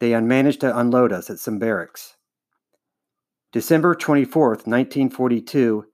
they 0.00 0.18
managed 0.20 0.60
to 0.62 0.78
unload 0.78 1.12
us 1.12 1.30
at 1.30 1.38
some 1.38 1.58
barracks. 1.58 2.16
December 3.52 3.94
24th, 3.94 4.66
1942, 4.66 5.84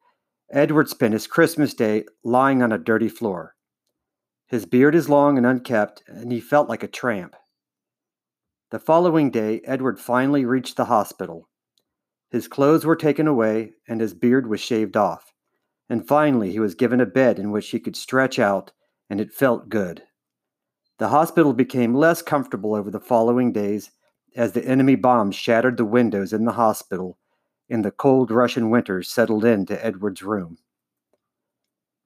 Edward 0.51 0.89
spent 0.89 1.13
his 1.13 1.27
Christmas 1.27 1.75
day 1.75 2.05
lying 2.25 2.63
on 2.63 2.73
a 2.73 2.79
dirty 2.79 3.09
floor. 3.09 3.55
His 4.47 4.65
beard 4.65 4.95
is 4.95 5.09
long 5.09 5.37
and 5.37 5.47
unkempt, 5.47 6.03
and 6.07 6.33
he 6.33 6.41
felt 6.41 6.69
like 6.69 6.83
a 6.83 6.89
tramp. 6.89 7.35
The 8.71 8.79
following 8.79 9.31
day, 9.31 9.61
Edward 9.65 9.99
finally 9.99 10.45
reached 10.45 10.77
the 10.77 10.87
hospital. 10.87 11.49
His 12.31 12.49
clothes 12.49 12.87
were 12.87 12.97
taken 12.97 13.27
away, 13.27 13.73
and 13.89 14.01
his 14.01 14.15
beard 14.15 14.47
was 14.47 14.61
shaved 14.61 14.97
off 14.97 15.33
and 15.89 16.07
finally 16.07 16.51
he 16.51 16.61
was 16.61 16.75
given 16.75 17.01
a 17.01 17.07
bed 17.07 17.39
in 17.39 17.51
which 17.51 17.71
he 17.71 17.81
could 17.81 17.97
stretch 17.97 18.39
out, 18.39 18.73
and 19.09 19.21
it 19.21 19.33
felt 19.33 19.69
good. 19.69 20.03
The 20.99 21.09
hospital 21.09 21.53
became 21.53 21.95
less 21.95 22.23
comfortable 22.23 22.75
over 22.75 22.91
the 22.91 23.01
following 23.01 23.53
days 23.53 23.91
as 24.37 24.53
the 24.53 24.65
enemy 24.65 24.95
bombs 24.95 25.35
shattered 25.35 25.79
the 25.79 25.85
windows 25.85 26.33
in 26.33 26.45
the 26.45 26.53
hospital 26.53 27.19
and 27.69 27.85
the 27.85 27.91
cold 27.91 28.31
Russian 28.31 28.71
winter 28.71 29.03
settled 29.03 29.45
into 29.45 29.85
Edward's 29.85 30.23
room. 30.23 30.59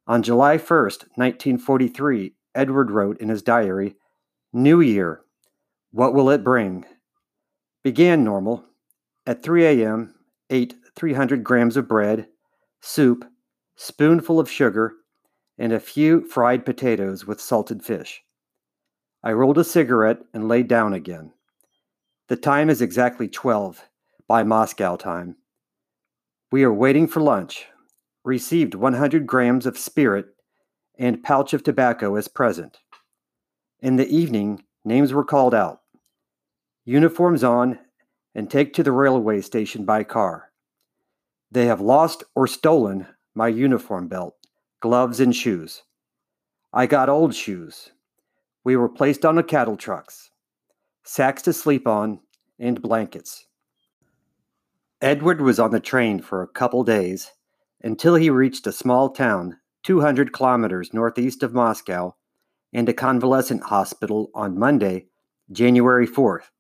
On 0.06 0.22
July 0.22 0.56
1st, 0.56 1.08
1943, 1.16 2.34
Edward 2.54 2.90
wrote 2.90 3.20
in 3.20 3.28
his 3.28 3.42
diary, 3.42 3.96
New 4.52 4.80
Year, 4.80 5.22
what 5.92 6.14
will 6.14 6.30
it 6.30 6.42
bring? 6.42 6.84
Began 7.82 8.25
normal. 8.25 8.64
At 9.26 9.42
3 9.42 9.66
a.m., 9.66 10.14
ate 10.49 10.75
300 10.96 11.44
grams 11.44 11.76
of 11.76 11.87
bread, 11.87 12.28
soup, 12.80 13.25
spoonful 13.76 14.40
of 14.40 14.50
sugar, 14.50 14.94
and 15.58 15.72
a 15.72 15.80
few 15.80 16.26
fried 16.26 16.64
potatoes 16.64 17.26
with 17.26 17.40
salted 17.40 17.84
fish. 17.84 18.22
I 19.22 19.32
rolled 19.32 19.58
a 19.58 19.64
cigarette 19.64 20.22
and 20.32 20.49
lay 20.49 20.62
down 20.62 20.94
again. 20.94 21.32
The 22.30 22.37
time 22.37 22.70
is 22.70 22.80
exactly 22.80 23.26
12 23.26 23.88
by 24.28 24.44
Moscow 24.44 24.94
time. 24.94 25.34
We 26.52 26.62
are 26.62 26.72
waiting 26.72 27.08
for 27.08 27.18
lunch. 27.18 27.66
Received 28.22 28.76
100 28.76 29.26
grams 29.26 29.66
of 29.66 29.76
spirit 29.76 30.26
and 30.96 31.25
pouch 31.25 31.54
of 31.54 31.64
tobacco 31.64 32.14
as 32.14 32.28
present. 32.28 32.78
In 33.80 33.96
the 33.96 34.06
evening, 34.06 34.62
names 34.84 35.12
were 35.12 35.25
called 35.25 35.56
out. 35.56 35.80
Uniforms 36.84 37.42
on 37.42 37.80
and 38.32 38.49
take 38.49 38.75
to 38.75 38.84
the 38.84 38.92
railway 38.92 39.40
station 39.40 39.84
by 39.84 40.04
car. 40.04 40.52
They 41.50 41.66
have 41.66 41.80
lost 41.80 42.22
or 42.37 42.46
stolen 42.46 43.08
my 43.34 43.49
uniform 43.49 44.06
belt, 44.06 44.37
gloves, 44.78 45.18
and 45.18 45.34
shoes. 45.34 45.82
I 46.72 46.87
got 46.87 47.08
old 47.08 47.34
shoes. 47.34 47.90
We 48.62 48.76
were 48.76 48.88
placed 48.88 49.25
on 49.25 49.34
the 49.34 49.42
cattle 49.42 49.76
trucks, 49.76 50.29
sacks 51.04 51.42
to 51.42 51.52
sleep 51.52 51.87
on, 51.87 52.21
and 52.59 52.83
blankets. 52.83 53.47
Edward 55.00 55.40
was 55.40 55.59
on 55.59 55.71
the 55.71 55.80
train 55.80 56.21
for 56.21 56.42
a 56.42 56.49
couple 56.49 56.85
days 56.85 57.30
until 57.83 58.16
he 58.16 58.28
reached 58.28 58.66
a 58.66 58.73
small 58.73 59.09
town 59.09 59.57
200 59.83 60.33
kilometers 60.33 60.92
northeast 60.92 61.42
of 61.42 61.54
Moscow 61.54 62.14
and 62.73 62.88
a 62.88 62.92
convalescent 62.92 63.64
hospital 63.64 64.30
on 64.35 64.59
Monday, 64.59 65.07
January 65.50 66.07
4th, 66.07 66.50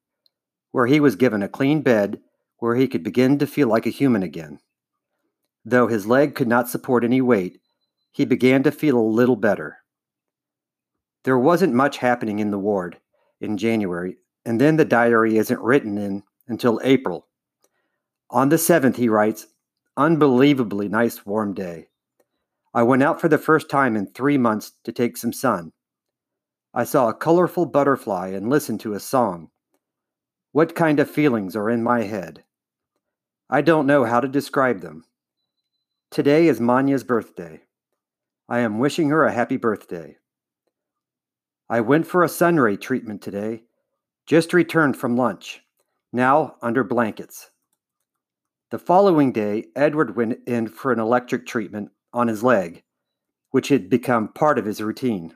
where 0.72 0.86
he 0.86 1.00
was 1.00 1.16
given 1.16 1.42
a 1.42 1.48
clean 1.48 1.82
bed 1.82 2.20
where 2.58 2.76
he 2.76 2.88
could 2.88 3.02
begin 3.02 3.38
to 3.38 3.46
feel 3.46 3.68
like 3.68 3.86
a 3.86 3.90
human 3.90 4.22
again. 4.22 4.58
Though 5.64 5.88
his 5.88 6.06
leg 6.06 6.34
could 6.34 6.48
not 6.48 6.68
support 6.68 7.04
any 7.04 7.20
weight, 7.20 7.60
he 8.10 8.24
began 8.24 8.62
to 8.62 8.72
feel 8.72 8.98
a 8.98 9.00
little 9.00 9.36
better. 9.36 9.78
There 11.24 11.38
wasn't 11.38 11.74
much 11.74 11.98
happening 11.98 12.38
in 12.38 12.50
the 12.50 12.58
ward 12.58 12.98
in 13.40 13.58
January, 13.58 14.16
and 14.44 14.60
then 14.60 14.76
the 14.76 14.84
diary 14.84 15.36
isn't 15.36 15.60
written 15.60 15.98
in 15.98 16.22
until 16.48 16.80
April 16.82 17.26
on 18.32 18.48
the 18.48 18.56
7th, 18.56 18.94
he 18.94 19.08
writes, 19.08 19.48
Unbelievably 19.96 20.88
nice 20.88 21.26
warm 21.26 21.52
day. 21.52 21.88
I 22.72 22.84
went 22.84 23.02
out 23.02 23.20
for 23.20 23.28
the 23.28 23.38
first 23.38 23.68
time 23.68 23.96
in 23.96 24.06
three 24.06 24.38
months 24.38 24.72
to 24.84 24.92
take 24.92 25.16
some 25.16 25.32
sun. 25.32 25.72
I 26.72 26.84
saw 26.84 27.08
a 27.08 27.14
colorful 27.14 27.66
butterfly 27.66 28.28
and 28.28 28.48
listened 28.48 28.78
to 28.80 28.94
a 28.94 29.00
song. 29.00 29.50
What 30.52 30.76
kind 30.76 31.00
of 31.00 31.10
feelings 31.10 31.56
are 31.56 31.68
in 31.68 31.82
my 31.82 32.02
head? 32.02 32.44
I 33.48 33.62
don't 33.62 33.86
know 33.86 34.04
how 34.04 34.20
to 34.20 34.28
describe 34.28 34.80
them. 34.80 35.04
Today 36.12 36.46
is 36.46 36.60
Manya's 36.60 37.02
birthday. 37.02 37.62
I 38.48 38.60
am 38.60 38.78
wishing 38.78 39.08
her 39.10 39.24
a 39.24 39.32
happy 39.32 39.56
birthday. 39.56 40.18
I 41.68 41.80
went 41.80 42.06
for 42.06 42.22
a 42.22 42.28
sunray 42.28 42.76
treatment 42.76 43.22
today. 43.22 43.64
Just 44.30 44.54
returned 44.54 44.96
from 44.96 45.16
lunch. 45.16 45.60
Now 46.12 46.54
under 46.62 46.84
blankets. 46.84 47.50
The 48.70 48.78
following 48.78 49.32
day, 49.32 49.64
Edward 49.74 50.14
went 50.14 50.38
in 50.46 50.68
for 50.68 50.92
an 50.92 51.00
electric 51.00 51.48
treatment 51.48 51.90
on 52.12 52.28
his 52.28 52.44
leg, 52.44 52.84
which 53.50 53.70
had 53.70 53.90
become 53.90 54.28
part 54.28 54.56
of 54.56 54.66
his 54.66 54.80
routine. 54.80 55.34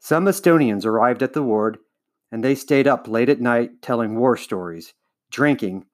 Some 0.00 0.24
Estonians 0.24 0.86
arrived 0.86 1.22
at 1.22 1.34
the 1.34 1.42
ward, 1.42 1.76
and 2.32 2.42
they 2.42 2.54
stayed 2.54 2.86
up 2.86 3.06
late 3.06 3.28
at 3.28 3.42
night 3.42 3.82
telling 3.82 4.16
war 4.16 4.38
stories, 4.38 4.94
drinking, 5.30 5.84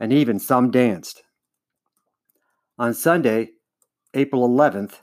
and 0.00 0.14
even 0.14 0.38
some 0.38 0.70
danced. 0.70 1.22
On 2.78 2.94
Sunday, 2.94 3.50
April 4.14 4.48
11th, 4.48 5.02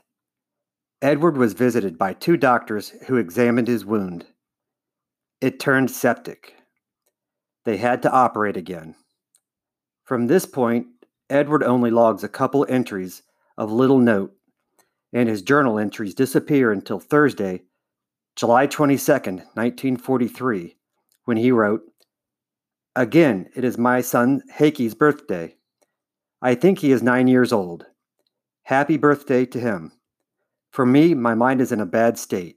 Edward 1.00 1.36
was 1.36 1.52
visited 1.52 1.96
by 1.96 2.12
two 2.12 2.36
doctors 2.36 2.88
who 3.06 3.18
examined 3.18 3.68
his 3.68 3.84
wound. 3.84 4.26
It 5.40 5.60
turned 5.60 5.90
septic. 5.90 6.54
They 7.64 7.76
had 7.76 8.02
to 8.02 8.10
operate 8.10 8.56
again. 8.56 8.94
From 10.04 10.26
this 10.26 10.46
point, 10.46 10.86
Edward 11.30 11.62
only 11.62 11.90
logs 11.90 12.22
a 12.22 12.28
couple 12.28 12.66
entries 12.68 13.22
of 13.56 13.72
little 13.72 13.98
note, 13.98 14.34
and 15.12 15.28
his 15.28 15.42
journal 15.42 15.78
entries 15.78 16.14
disappear 16.14 16.72
until 16.72 17.00
Thursday, 17.00 17.62
July 18.36 18.66
22, 18.66 19.12
1943, 19.12 20.76
when 21.24 21.36
he 21.36 21.50
wrote, 21.50 21.82
Again, 22.96 23.48
it 23.56 23.64
is 23.64 23.78
my 23.78 24.00
son 24.00 24.42
Heikki's 24.52 24.94
birthday. 24.94 25.56
I 26.42 26.54
think 26.54 26.78
he 26.78 26.92
is 26.92 27.02
nine 27.02 27.26
years 27.26 27.52
old. 27.52 27.86
Happy 28.64 28.96
birthday 28.96 29.46
to 29.46 29.58
him. 29.58 29.92
For 30.70 30.84
me, 30.84 31.14
my 31.14 31.34
mind 31.34 31.60
is 31.60 31.72
in 31.72 31.80
a 31.80 31.86
bad 31.86 32.18
state. 32.18 32.56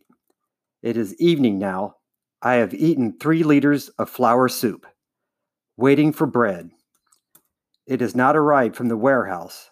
It 0.82 0.98
is 0.98 1.20
evening 1.20 1.60
now. 1.60 1.96
I 2.42 2.56
have 2.56 2.74
eaten 2.74 3.18
three 3.18 3.42
liters 3.42 3.90
of 3.90 4.10
flour 4.10 4.48
soup, 4.48 4.86
waiting 5.76 6.14
for 6.14 6.28
bread. 6.28 6.70
It 7.88 8.00
has 8.02 8.16
not 8.16 8.36
arrived 8.36 8.76
from 8.76 8.90
the 8.90 8.98
warehouse. 8.98 9.72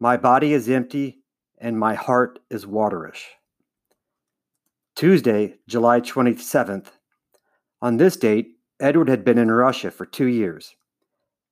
My 0.00 0.16
body 0.16 0.52
is 0.52 0.68
empty, 0.68 1.22
and 1.58 1.78
my 1.78 1.94
heart 1.94 2.40
is 2.50 2.66
waterish. 2.66 3.26
Tuesday, 4.96 5.54
July 5.68 6.00
27th. 6.00 6.86
On 7.80 7.96
this 7.96 8.16
date, 8.16 8.56
Edward 8.80 9.08
had 9.08 9.24
been 9.24 9.38
in 9.38 9.50
Russia 9.50 9.90
for 9.90 10.04
two 10.04 10.26
years. 10.26 10.74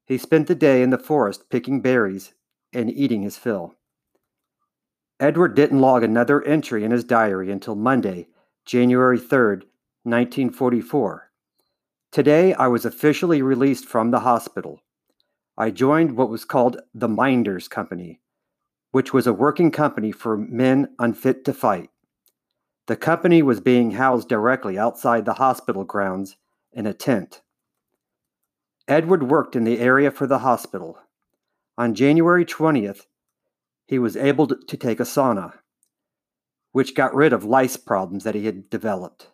He 0.06 0.18
spent 0.18 0.48
the 0.48 0.54
day 0.54 0.82
in 0.82 0.90
the 0.90 0.98
forest 0.98 1.50
picking 1.50 1.80
berries 1.80 2.34
and 2.72 2.90
eating 2.90 3.22
his 3.22 3.36
fill. 3.36 3.74
Edward 5.20 5.54
didn't 5.54 5.80
log 5.80 6.02
another 6.02 6.42
entry 6.42 6.84
in 6.84 6.90
his 6.90 7.04
diary 7.04 7.50
until 7.50 7.74
Monday, 7.74 8.28
January 8.64 9.18
3rd, 9.18 9.62
1944. 10.08 11.30
Today, 12.10 12.54
I 12.54 12.68
was 12.68 12.84
officially 12.84 13.42
released 13.42 13.84
from 13.84 14.10
the 14.10 14.20
hospital. 14.20 14.80
I 15.56 15.70
joined 15.70 16.16
what 16.16 16.30
was 16.30 16.44
called 16.44 16.80
the 16.94 17.08
Minders 17.08 17.68
Company, 17.68 18.20
which 18.92 19.12
was 19.12 19.26
a 19.26 19.32
working 19.32 19.70
company 19.70 20.12
for 20.12 20.36
men 20.36 20.94
unfit 20.98 21.44
to 21.44 21.52
fight. 21.52 21.90
The 22.86 22.96
company 22.96 23.42
was 23.42 23.60
being 23.60 23.90
housed 23.90 24.28
directly 24.28 24.78
outside 24.78 25.26
the 25.26 25.34
hospital 25.34 25.84
grounds 25.84 26.36
in 26.72 26.86
a 26.86 26.94
tent. 26.94 27.42
Edward 28.88 29.28
worked 29.28 29.54
in 29.54 29.64
the 29.64 29.78
area 29.78 30.10
for 30.10 30.26
the 30.26 30.38
hospital. 30.38 30.98
On 31.76 31.94
January 31.94 32.46
20th, 32.46 33.02
he 33.86 33.98
was 33.98 34.16
able 34.16 34.46
to 34.46 34.76
take 34.76 35.00
a 35.00 35.04
sauna, 35.04 35.58
which 36.72 36.94
got 36.94 37.14
rid 37.14 37.34
of 37.34 37.44
lice 37.44 37.76
problems 37.76 38.24
that 38.24 38.34
he 38.34 38.46
had 38.46 38.70
developed. 38.70 39.28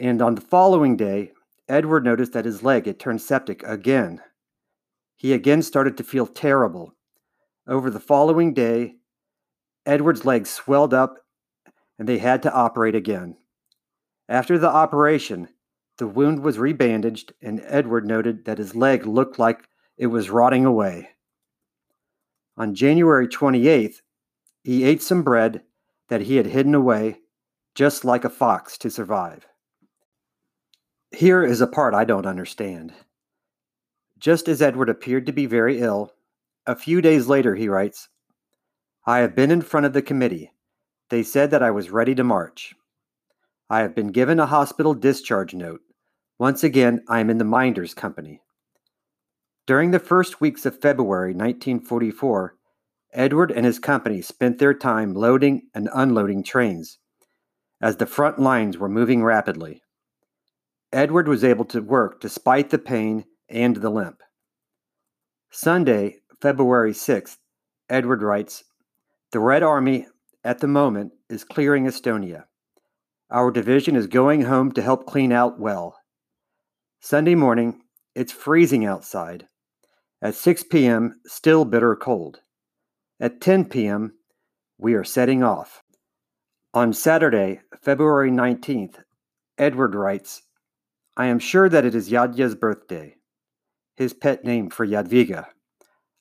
And 0.00 0.20
on 0.20 0.34
the 0.34 0.40
following 0.40 0.96
day, 0.96 1.30
Edward 1.68 2.04
noticed 2.04 2.32
that 2.32 2.46
his 2.46 2.64
leg 2.64 2.86
had 2.86 2.98
turned 2.98 3.22
septic 3.22 3.62
again 3.62 4.20
he 5.20 5.34
again 5.34 5.60
started 5.60 5.98
to 5.98 6.02
feel 6.02 6.26
terrible. 6.26 6.96
Over 7.66 7.90
the 7.90 8.00
following 8.00 8.54
day, 8.54 8.94
Edward's 9.84 10.24
leg 10.24 10.46
swelled 10.46 10.94
up 10.94 11.18
and 11.98 12.08
they 12.08 12.16
had 12.16 12.42
to 12.44 12.54
operate 12.54 12.94
again. 12.94 13.36
After 14.30 14.56
the 14.56 14.70
operation, 14.70 15.50
the 15.98 16.06
wound 16.06 16.42
was 16.42 16.56
rebandaged, 16.56 17.32
and 17.42 17.60
Edward 17.66 18.06
noted 18.06 18.46
that 18.46 18.56
his 18.56 18.74
leg 18.74 19.04
looked 19.04 19.38
like 19.38 19.68
it 19.98 20.06
was 20.06 20.30
rotting 20.30 20.64
away. 20.64 21.10
On 22.56 22.74
January 22.74 23.28
28th, 23.28 23.96
he 24.64 24.84
ate 24.84 25.02
some 25.02 25.22
bread 25.22 25.64
that 26.08 26.22
he 26.22 26.36
had 26.36 26.46
hidden 26.46 26.74
away, 26.74 27.18
just 27.74 28.06
like 28.06 28.24
a 28.24 28.30
fox, 28.30 28.78
to 28.78 28.88
survive. 28.88 29.46
Here 31.12 31.42
is 31.42 31.60
a 31.60 31.66
part 31.66 31.92
I 31.92 32.04
don't 32.04 32.26
understand. 32.26 32.92
Just 34.18 34.48
as 34.48 34.62
Edward 34.62 34.88
appeared 34.88 35.26
to 35.26 35.32
be 35.32 35.46
very 35.46 35.80
ill, 35.80 36.12
a 36.66 36.76
few 36.76 37.00
days 37.00 37.26
later 37.26 37.56
he 37.56 37.68
writes, 37.68 38.08
I 39.06 39.18
have 39.18 39.34
been 39.34 39.50
in 39.50 39.62
front 39.62 39.86
of 39.86 39.92
the 39.92 40.02
committee. 40.02 40.52
They 41.08 41.24
said 41.24 41.50
that 41.50 41.62
I 41.62 41.72
was 41.72 41.90
ready 41.90 42.14
to 42.14 42.22
march. 42.22 42.74
I 43.68 43.80
have 43.80 43.94
been 43.94 44.12
given 44.12 44.38
a 44.38 44.46
hospital 44.46 44.94
discharge 44.94 45.52
note. 45.52 45.80
Once 46.38 46.62
again, 46.62 47.02
I 47.08 47.18
am 47.20 47.28
in 47.28 47.38
the 47.38 47.44
Minders 47.44 47.92
Company. 47.92 48.40
During 49.66 49.90
the 49.90 49.98
first 49.98 50.40
weeks 50.40 50.64
of 50.64 50.80
February 50.80 51.32
1944, 51.32 52.54
Edward 53.12 53.50
and 53.50 53.66
his 53.66 53.80
company 53.80 54.22
spent 54.22 54.58
their 54.58 54.74
time 54.74 55.14
loading 55.14 55.62
and 55.74 55.88
unloading 55.92 56.44
trains 56.44 56.98
as 57.80 57.96
the 57.96 58.06
front 58.06 58.38
lines 58.38 58.78
were 58.78 58.88
moving 58.88 59.24
rapidly. 59.24 59.82
Edward 60.92 61.28
was 61.28 61.44
able 61.44 61.64
to 61.66 61.80
work 61.80 62.20
despite 62.20 62.70
the 62.70 62.78
pain 62.78 63.24
and 63.48 63.76
the 63.76 63.90
limp. 63.90 64.22
Sunday, 65.50 66.16
February 66.40 66.92
6th, 66.92 67.36
Edward 67.88 68.22
writes 68.22 68.64
The 69.30 69.38
Red 69.38 69.62
Army, 69.62 70.06
at 70.42 70.58
the 70.58 70.66
moment, 70.66 71.12
is 71.28 71.44
clearing 71.44 71.86
Estonia. 71.86 72.44
Our 73.30 73.52
division 73.52 73.94
is 73.94 74.08
going 74.08 74.42
home 74.42 74.72
to 74.72 74.82
help 74.82 75.06
clean 75.06 75.32
out 75.32 75.60
well. 75.60 75.96
Sunday 77.00 77.36
morning, 77.36 77.82
it's 78.16 78.32
freezing 78.32 78.84
outside. 78.84 79.46
At 80.20 80.34
6 80.34 80.64
p.m., 80.64 81.20
still 81.26 81.64
bitter 81.64 81.94
cold. 81.94 82.40
At 83.20 83.40
10 83.40 83.66
p.m., 83.66 84.14
we 84.76 84.94
are 84.94 85.04
setting 85.04 85.42
off. 85.42 85.82
On 86.74 86.92
Saturday, 86.92 87.60
February 87.80 88.30
19th, 88.30 88.96
Edward 89.56 89.94
writes, 89.94 90.42
I 91.16 91.26
am 91.26 91.38
sure 91.38 91.68
that 91.68 91.84
it 91.84 91.94
is 91.94 92.10
Yadya's 92.10 92.54
birthday, 92.54 93.16
his 93.96 94.14
pet 94.14 94.44
name 94.44 94.70
for 94.70 94.86
Yadviga. 94.86 95.46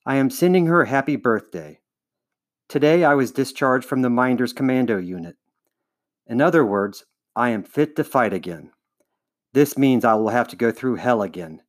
I 0.06 0.16
am 0.16 0.30
sending 0.30 0.66
her 0.66 0.86
happy 0.86 1.16
birthday. 1.16 1.80
Today 2.68 3.04
I 3.04 3.14
was 3.14 3.32
discharged 3.32 3.86
from 3.86 4.02
the 4.02 4.10
Minders 4.10 4.52
Commando 4.52 4.98
Unit. 4.98 5.36
In 6.26 6.42
other 6.42 6.66
words, 6.66 7.06
I 7.36 7.50
am 7.50 7.64
fit 7.64 7.96
to 7.96 8.04
fight 8.04 8.34
again. 8.34 8.72
This 9.54 9.78
means 9.78 10.04
I 10.04 10.16
will 10.16 10.30
have 10.30 10.48
to 10.50 10.56
go 10.56 10.72
through 10.72 10.96
hell 10.96 11.22
again. 11.22 11.62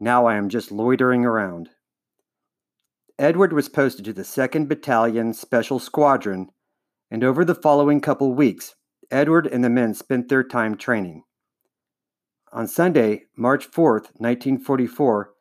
Now 0.00 0.26
I 0.26 0.34
am 0.34 0.48
just 0.48 0.72
loitering 0.72 1.24
around. 1.24 1.70
Edward 3.18 3.52
was 3.52 3.68
posted 3.68 4.04
to 4.06 4.12
the 4.12 4.22
2nd 4.22 4.66
Battalion 4.66 5.32
Special 5.32 5.78
Squadron, 5.78 6.48
and 7.10 7.22
over 7.22 7.44
the 7.44 7.54
following 7.54 8.00
couple 8.00 8.34
weeks, 8.34 8.74
Edward 9.10 9.46
and 9.46 9.62
the 9.62 9.70
men 9.70 9.94
spent 9.94 10.28
their 10.28 10.42
time 10.42 10.76
training. 10.76 11.22
On 12.54 12.68
Sunday, 12.68 13.24
March 13.34 13.70
4th, 13.70 14.12
1944, 14.18 15.32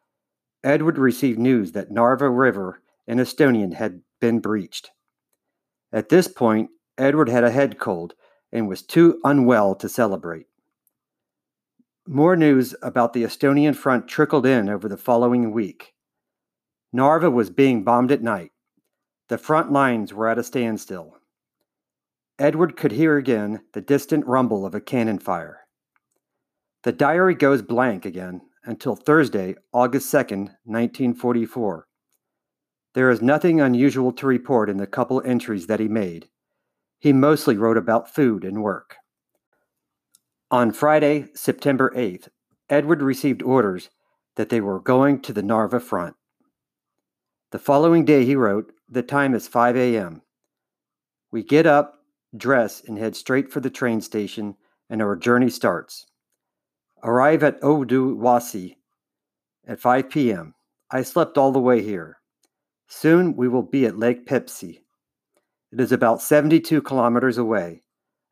Edward 0.63 0.97
received 0.97 1.39
news 1.39 1.73
that 1.73 1.91
Narva 1.91 2.29
River 2.29 2.81
in 3.05 3.17
Estonian 3.17 3.73
had 3.73 4.01
been 4.21 4.39
breached. 4.39 4.91
At 5.91 6.07
this 6.07 6.29
point, 6.29 6.69
Edward 6.97 7.27
had 7.27 7.43
a 7.43 7.51
head 7.51 7.77
cold 7.77 8.13
and 8.49 8.69
was 8.69 8.81
too 8.81 9.19
unwell 9.25 9.75
to 9.75 9.89
celebrate. 9.89 10.45
More 12.07 12.37
news 12.37 12.73
about 12.81 13.11
the 13.11 13.23
Estonian 13.23 13.75
front 13.75 14.07
trickled 14.07 14.45
in 14.45 14.69
over 14.69 14.87
the 14.87 14.95
following 14.95 15.51
week. 15.51 15.93
Narva 16.93 17.29
was 17.29 17.49
being 17.49 17.83
bombed 17.83 18.13
at 18.13 18.23
night. 18.23 18.51
The 19.27 19.37
front 19.37 19.69
lines 19.69 20.13
were 20.13 20.29
at 20.29 20.39
a 20.39 20.43
standstill. 20.43 21.17
Edward 22.39 22.77
could 22.77 22.93
hear 22.93 23.17
again 23.17 23.63
the 23.73 23.81
distant 23.81 24.25
rumble 24.25 24.65
of 24.65 24.73
a 24.73 24.81
cannon 24.81 25.19
fire. 25.19 25.60
The 26.83 26.91
diary 26.91 27.35
goes 27.35 27.61
blank 27.61 28.05
again 28.05 28.41
until 28.65 28.95
Thursday, 28.95 29.55
August 29.71 30.11
2nd, 30.11 30.55
1944. 30.65 31.87
There 32.93 33.11
is 33.11 33.21
nothing 33.21 33.61
unusual 33.61 34.11
to 34.13 34.25
report 34.25 34.69
in 34.69 34.77
the 34.77 34.87
couple 34.87 35.21
entries 35.23 35.67
that 35.67 35.79
he 35.79 35.87
made. 35.87 36.29
He 36.99 37.13
mostly 37.13 37.55
wrote 37.55 37.77
about 37.77 38.13
food 38.13 38.43
and 38.43 38.63
work. 38.63 38.97
On 40.49 40.71
Friday, 40.71 41.27
September 41.33 41.93
8th, 41.95 42.29
Edward 42.69 43.01
received 43.01 43.43
orders 43.43 43.89
that 44.35 44.49
they 44.49 44.59
were 44.59 44.79
going 44.79 45.21
to 45.21 45.33
the 45.33 45.43
Narva 45.43 45.79
front. 45.79 46.15
The 47.51 47.59
following 47.59 48.05
day, 48.05 48.25
he 48.25 48.35
wrote, 48.35 48.71
The 48.89 49.03
time 49.03 49.35
is 49.35 49.47
5 49.47 49.77
a.m. 49.77 50.23
We 51.31 51.43
get 51.43 51.67
up, 51.67 51.99
dress, 52.35 52.81
and 52.85 52.97
head 52.97 53.15
straight 53.15 53.51
for 53.51 53.59
the 53.59 53.69
train 53.69 54.01
station, 54.01 54.55
and 54.89 55.01
our 55.01 55.15
journey 55.15 55.49
starts. 55.49 56.07
Arrive 57.03 57.43
at 57.43 57.59
Oudouwassi 57.61 58.77
at 59.67 59.79
5 59.79 60.09
p.m. 60.09 60.53
I 60.91 61.01
slept 61.01 61.37
all 61.37 61.51
the 61.51 61.59
way 61.59 61.81
here. 61.81 62.17
Soon 62.87 63.35
we 63.35 63.47
will 63.47 63.63
be 63.63 63.85
at 63.85 63.97
Lake 63.97 64.27
Peipsi. 64.27 64.81
It 65.71 65.79
is 65.79 65.91
about 65.91 66.21
72 66.21 66.81
kilometers 66.81 67.37
away, 67.37 67.83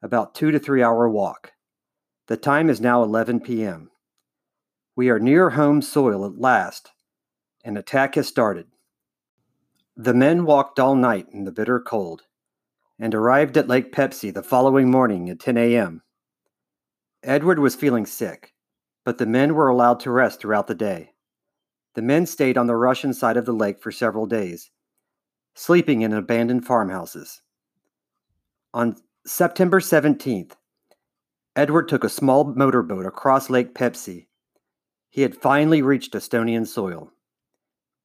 about 0.03 0.35
two 0.35 0.51
to 0.51 0.59
three 0.59 0.83
hour 0.83 1.09
walk. 1.09 1.53
The 2.27 2.37
time 2.37 2.69
is 2.69 2.79
now 2.79 3.01
11 3.01 3.39
p.m. 3.39 3.89
We 4.95 5.09
are 5.09 5.19
near 5.19 5.51
home 5.51 5.81
soil 5.81 6.25
at 6.25 6.37
last. 6.37 6.91
An 7.63 7.77
attack 7.77 8.15
has 8.15 8.27
started. 8.27 8.67
The 9.95 10.13
men 10.13 10.45
walked 10.45 10.79
all 10.79 10.95
night 10.95 11.27
in 11.31 11.45
the 11.45 11.51
bitter 11.51 11.79
cold 11.79 12.23
and 12.99 13.15
arrived 13.15 13.57
at 13.57 13.67
Lake 13.67 13.91
Peipsi 13.91 14.33
the 14.33 14.43
following 14.43 14.91
morning 14.91 15.29
at 15.29 15.39
10 15.39 15.57
a.m. 15.57 16.03
Edward 17.23 17.59
was 17.59 17.75
feeling 17.75 18.05
sick, 18.05 18.53
but 19.09 19.17
the 19.17 19.25
men 19.25 19.55
were 19.55 19.69
allowed 19.69 19.99
to 19.99 20.11
rest 20.11 20.39
throughout 20.39 20.67
the 20.67 20.75
day. 20.75 21.09
The 21.95 22.01
men 22.03 22.27
stayed 22.27 22.59
on 22.59 22.67
the 22.67 22.75
Russian 22.75 23.11
side 23.11 23.37
of 23.37 23.45
the 23.47 23.53
lake 23.53 23.81
for 23.81 23.91
several 23.91 24.27
days, 24.27 24.69
sleeping 25.55 26.03
in 26.03 26.13
abandoned 26.13 26.67
farmhouses. 26.67 27.41
On 28.71 28.95
September 29.25 29.79
17th, 29.79 30.51
Edward 31.55 31.87
took 31.87 32.03
a 32.03 32.07
small 32.07 32.53
motorboat 32.53 33.07
across 33.07 33.49
Lake 33.49 33.73
Peipsi. 33.73 34.27
He 35.09 35.23
had 35.23 35.41
finally 35.41 35.81
reached 35.81 36.13
Estonian 36.13 36.67
soil. 36.67 37.11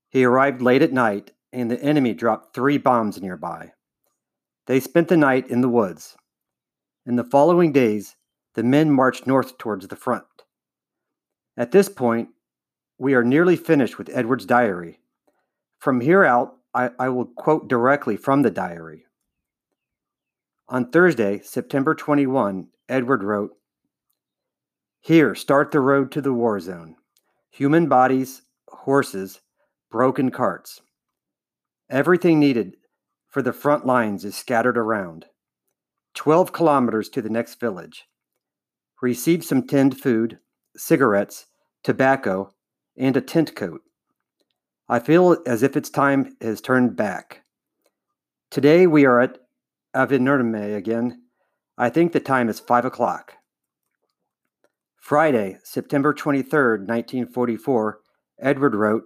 He 0.09 0.25
arrived 0.25 0.63
late 0.63 0.81
at 0.81 0.95
night 0.95 1.33
and 1.53 1.71
the 1.71 1.83
enemy 1.83 2.15
dropped 2.15 2.55
three 2.55 2.79
bombs 2.79 3.21
nearby. 3.21 3.73
They 4.65 4.81
spent 4.81 5.09
the 5.09 5.19
night 5.19 5.49
in 5.49 5.61
the 5.61 5.69
woods. 5.69 6.17
In 7.05 7.17
the 7.17 7.25
following 7.25 7.73
days, 7.73 8.17
the 8.55 8.63
men 8.63 8.91
marched 8.91 9.27
north 9.27 9.59
towards 9.59 9.89
the 9.89 9.97
front. 9.97 10.25
At 11.57 11.71
this 11.71 11.89
point, 11.89 12.31
we 12.99 13.15
are 13.15 13.25
nearly 13.25 13.57
finished 13.57 13.99
with 13.99 14.11
Edward's 14.13 14.47
diary. 14.47 15.01
From 15.79 16.01
here 16.01 16.25
out, 16.25 16.57
I, 16.75 16.91
I 16.99 17.09
will 17.09 17.27
quote 17.27 17.69
directly 17.69 18.17
from 18.17 18.43
the 18.43 18.51
diary. 18.51 19.05
On 20.69 20.91
Thursday, 20.91 21.41
September 21.41 21.95
21, 21.95 22.69
Edward 22.89 23.23
wrote 23.23 23.53
Here, 25.01 25.35
start 25.35 25.71
the 25.71 25.81
road 25.81 26.11
to 26.13 26.21
the 26.21 26.33
war 26.33 26.59
zone. 26.59 26.97
Human 27.51 27.89
bodies, 27.89 28.43
horses, 28.69 29.41
broken 29.91 30.31
carts. 30.31 30.81
Everything 31.89 32.41
needed 32.41 32.77
for 33.29 33.43
the 33.43 33.53
front 33.53 33.85
lines 33.85 34.25
is 34.25 34.37
scattered 34.37 34.79
around. 34.79 35.27
12 36.15 36.53
kilometers 36.53 37.09
to 37.11 37.21
the 37.21 37.29
next 37.29 37.61
village. 37.61 38.05
Receive 39.03 39.45
some 39.45 39.67
tinned 39.67 40.01
food, 40.01 40.39
cigarettes, 40.77 41.47
tobacco, 41.83 42.53
and 42.97 43.17
a 43.17 43.21
tent 43.21 43.55
coat. 43.55 43.83
I 44.89 44.99
feel 44.99 45.39
as 45.47 45.63
if 45.63 45.77
its 45.77 45.91
time 45.91 46.37
has 46.41 46.61
turned 46.61 46.97
back. 46.97 47.43
Today 48.51 48.87
we 48.87 49.05
are 49.05 49.21
at 49.21 49.39
Avinurme 49.95 50.77
again. 50.77 51.23
I 51.79 51.89
think 51.89 52.13
the 52.13 52.21
time 52.21 52.49
is 52.49 52.61
5 52.61 52.85
o'clock. 52.85 53.35
Friday, 54.97 55.59
September 55.65 56.15
23rd, 56.15 56.87
1944, 56.87 58.01
Edward 58.41 58.75
wrote, 58.75 59.05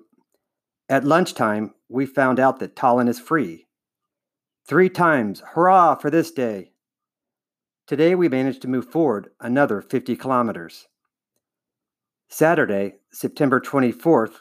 At 0.88 1.04
lunchtime, 1.04 1.74
we 1.88 2.07
found 2.07 2.38
out 2.38 2.61
that 2.61 2.76
Tallinn 2.76 3.09
is 3.09 3.18
free. 3.18 3.66
Three 4.66 4.90
times, 4.90 5.42
hurrah 5.54 5.94
for 5.94 6.11
this 6.11 6.31
day! 6.31 6.72
Today 7.87 8.14
we 8.14 8.28
managed 8.28 8.61
to 8.62 8.68
move 8.68 8.87
forward 8.87 9.31
another 9.40 9.81
50 9.81 10.14
kilometers. 10.14 10.88
Saturday, 12.28 12.96
September 13.10 13.58
24th, 13.58 14.40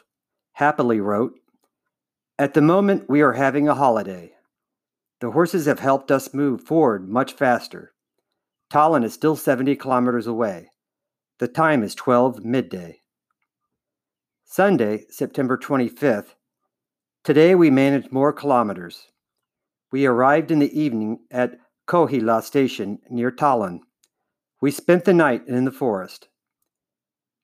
happily 0.52 1.00
wrote, 1.00 1.32
At 2.38 2.52
the 2.52 2.60
moment 2.60 3.08
we 3.08 3.22
are 3.22 3.32
having 3.32 3.66
a 3.66 3.74
holiday. 3.74 4.32
The 5.20 5.30
horses 5.30 5.66
have 5.66 5.80
helped 5.80 6.10
us 6.10 6.34
move 6.34 6.60
forward 6.60 7.08
much 7.08 7.32
faster. 7.32 7.92
Tallinn 8.70 9.04
is 9.04 9.14
still 9.14 9.36
70 9.36 9.74
kilometers 9.76 10.26
away. 10.26 10.68
The 11.38 11.48
time 11.48 11.82
is 11.82 11.94
12 11.94 12.44
midday. 12.44 13.00
Sunday, 14.44 15.04
September 15.08 15.56
25th, 15.56 16.34
Today 17.24 17.54
we 17.54 17.70
managed 17.70 18.12
more 18.12 18.32
kilometers. 18.32 19.08
We 19.90 20.06
arrived 20.06 20.50
in 20.50 20.58
the 20.58 20.78
evening 20.78 21.20
at 21.30 21.58
Kohila 21.86 22.42
station 22.42 23.00
near 23.10 23.30
Tallinn. 23.30 23.80
We 24.60 24.70
spent 24.70 25.04
the 25.04 25.14
night 25.14 25.46
in 25.48 25.64
the 25.64 25.72
forest. 25.72 26.28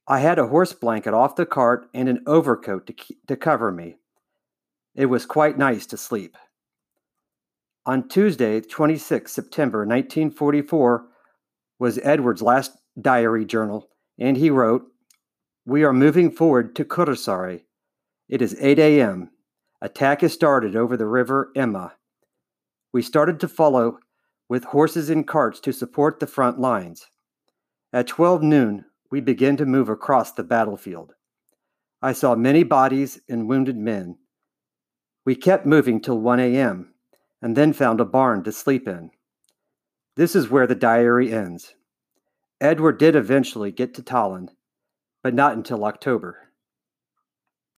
I 0.07 0.19
had 0.19 0.39
a 0.39 0.49
horse 0.49 0.75
blanket 0.75 1.15
off 1.15 1.37
the 1.37 1.47
cart 1.47 1.89
and 1.95 2.09
an 2.09 2.23
overcoat 2.27 2.87
to, 2.87 2.95
to 3.27 3.37
cover 3.37 3.73
me. 3.73 3.97
It 4.95 5.07
was 5.07 5.25
quite 5.25 5.57
nice 5.57 5.87
to 5.87 5.97
sleep. 5.97 6.37
On 7.87 8.07
Tuesday, 8.09 8.61
26 8.61 9.33
September 9.33 9.81
1944, 9.81 11.07
was 11.79 11.99
Edward's 12.03 12.43
last 12.43 12.73
diary 13.01 13.45
journal, 13.45 13.89
and 14.19 14.37
he 14.37 14.51
wrote, 14.51 14.87
We 15.67 15.85
are 15.85 15.93
moving 15.93 16.31
forward 16.31 16.77
to 16.77 16.85
Kuressaare. 16.85 17.63
It 18.29 18.41
is 18.41 18.57
8 18.61 18.79
a.m. 18.79 19.31
Attack 19.81 20.21
has 20.21 20.33
started 20.33 20.77
over 20.77 20.97
the 20.97 21.07
river 21.07 21.51
Emma. 21.57 21.95
We 22.93 23.03
started 23.03 23.41
to 23.41 23.49
follow 23.49 23.99
with 24.49 24.65
horses 24.65 25.11
and 25.11 25.27
carts 25.27 25.61
to 25.61 25.73
support 25.73 26.21
the 26.21 26.27
front 26.27 26.59
lines. 26.59 27.07
At 27.93 28.07
12 28.07 28.43
noon, 28.43 28.85
we 29.15 29.21
began 29.21 29.57
to 29.57 29.65
move 29.65 29.89
across 29.89 30.33
the 30.33 30.43
battlefield. 30.43 31.13
I 32.03 32.13
saw 32.13 32.35
many 32.35 32.65
bodies 32.65 33.21
and 33.29 33.49
wounded 33.49 33.77
men. 33.77 34.19
We 35.25 35.37
kept 35.37 35.65
moving 35.65 36.01
till 36.01 36.19
1 36.19 36.41
a.m. 36.41 36.95
and 37.41 37.55
then 37.55 37.73
found 37.73 38.01
a 38.01 38.05
barn 38.05 38.43
to 38.43 38.51
sleep 38.51 38.89
in. 38.89 39.13
This 40.17 40.35
is 40.35 40.51
where 40.51 40.67
the 40.67 40.75
diary 40.75 41.33
ends. 41.33 41.77
Edward 42.61 42.99
did 42.99 43.15
eventually 43.15 43.71
get 43.71 43.95
to 43.95 44.03
Tallinn, 44.03 44.49
but 45.23 45.33
not 45.33 45.57
until 45.57 45.85
October. 45.85 46.44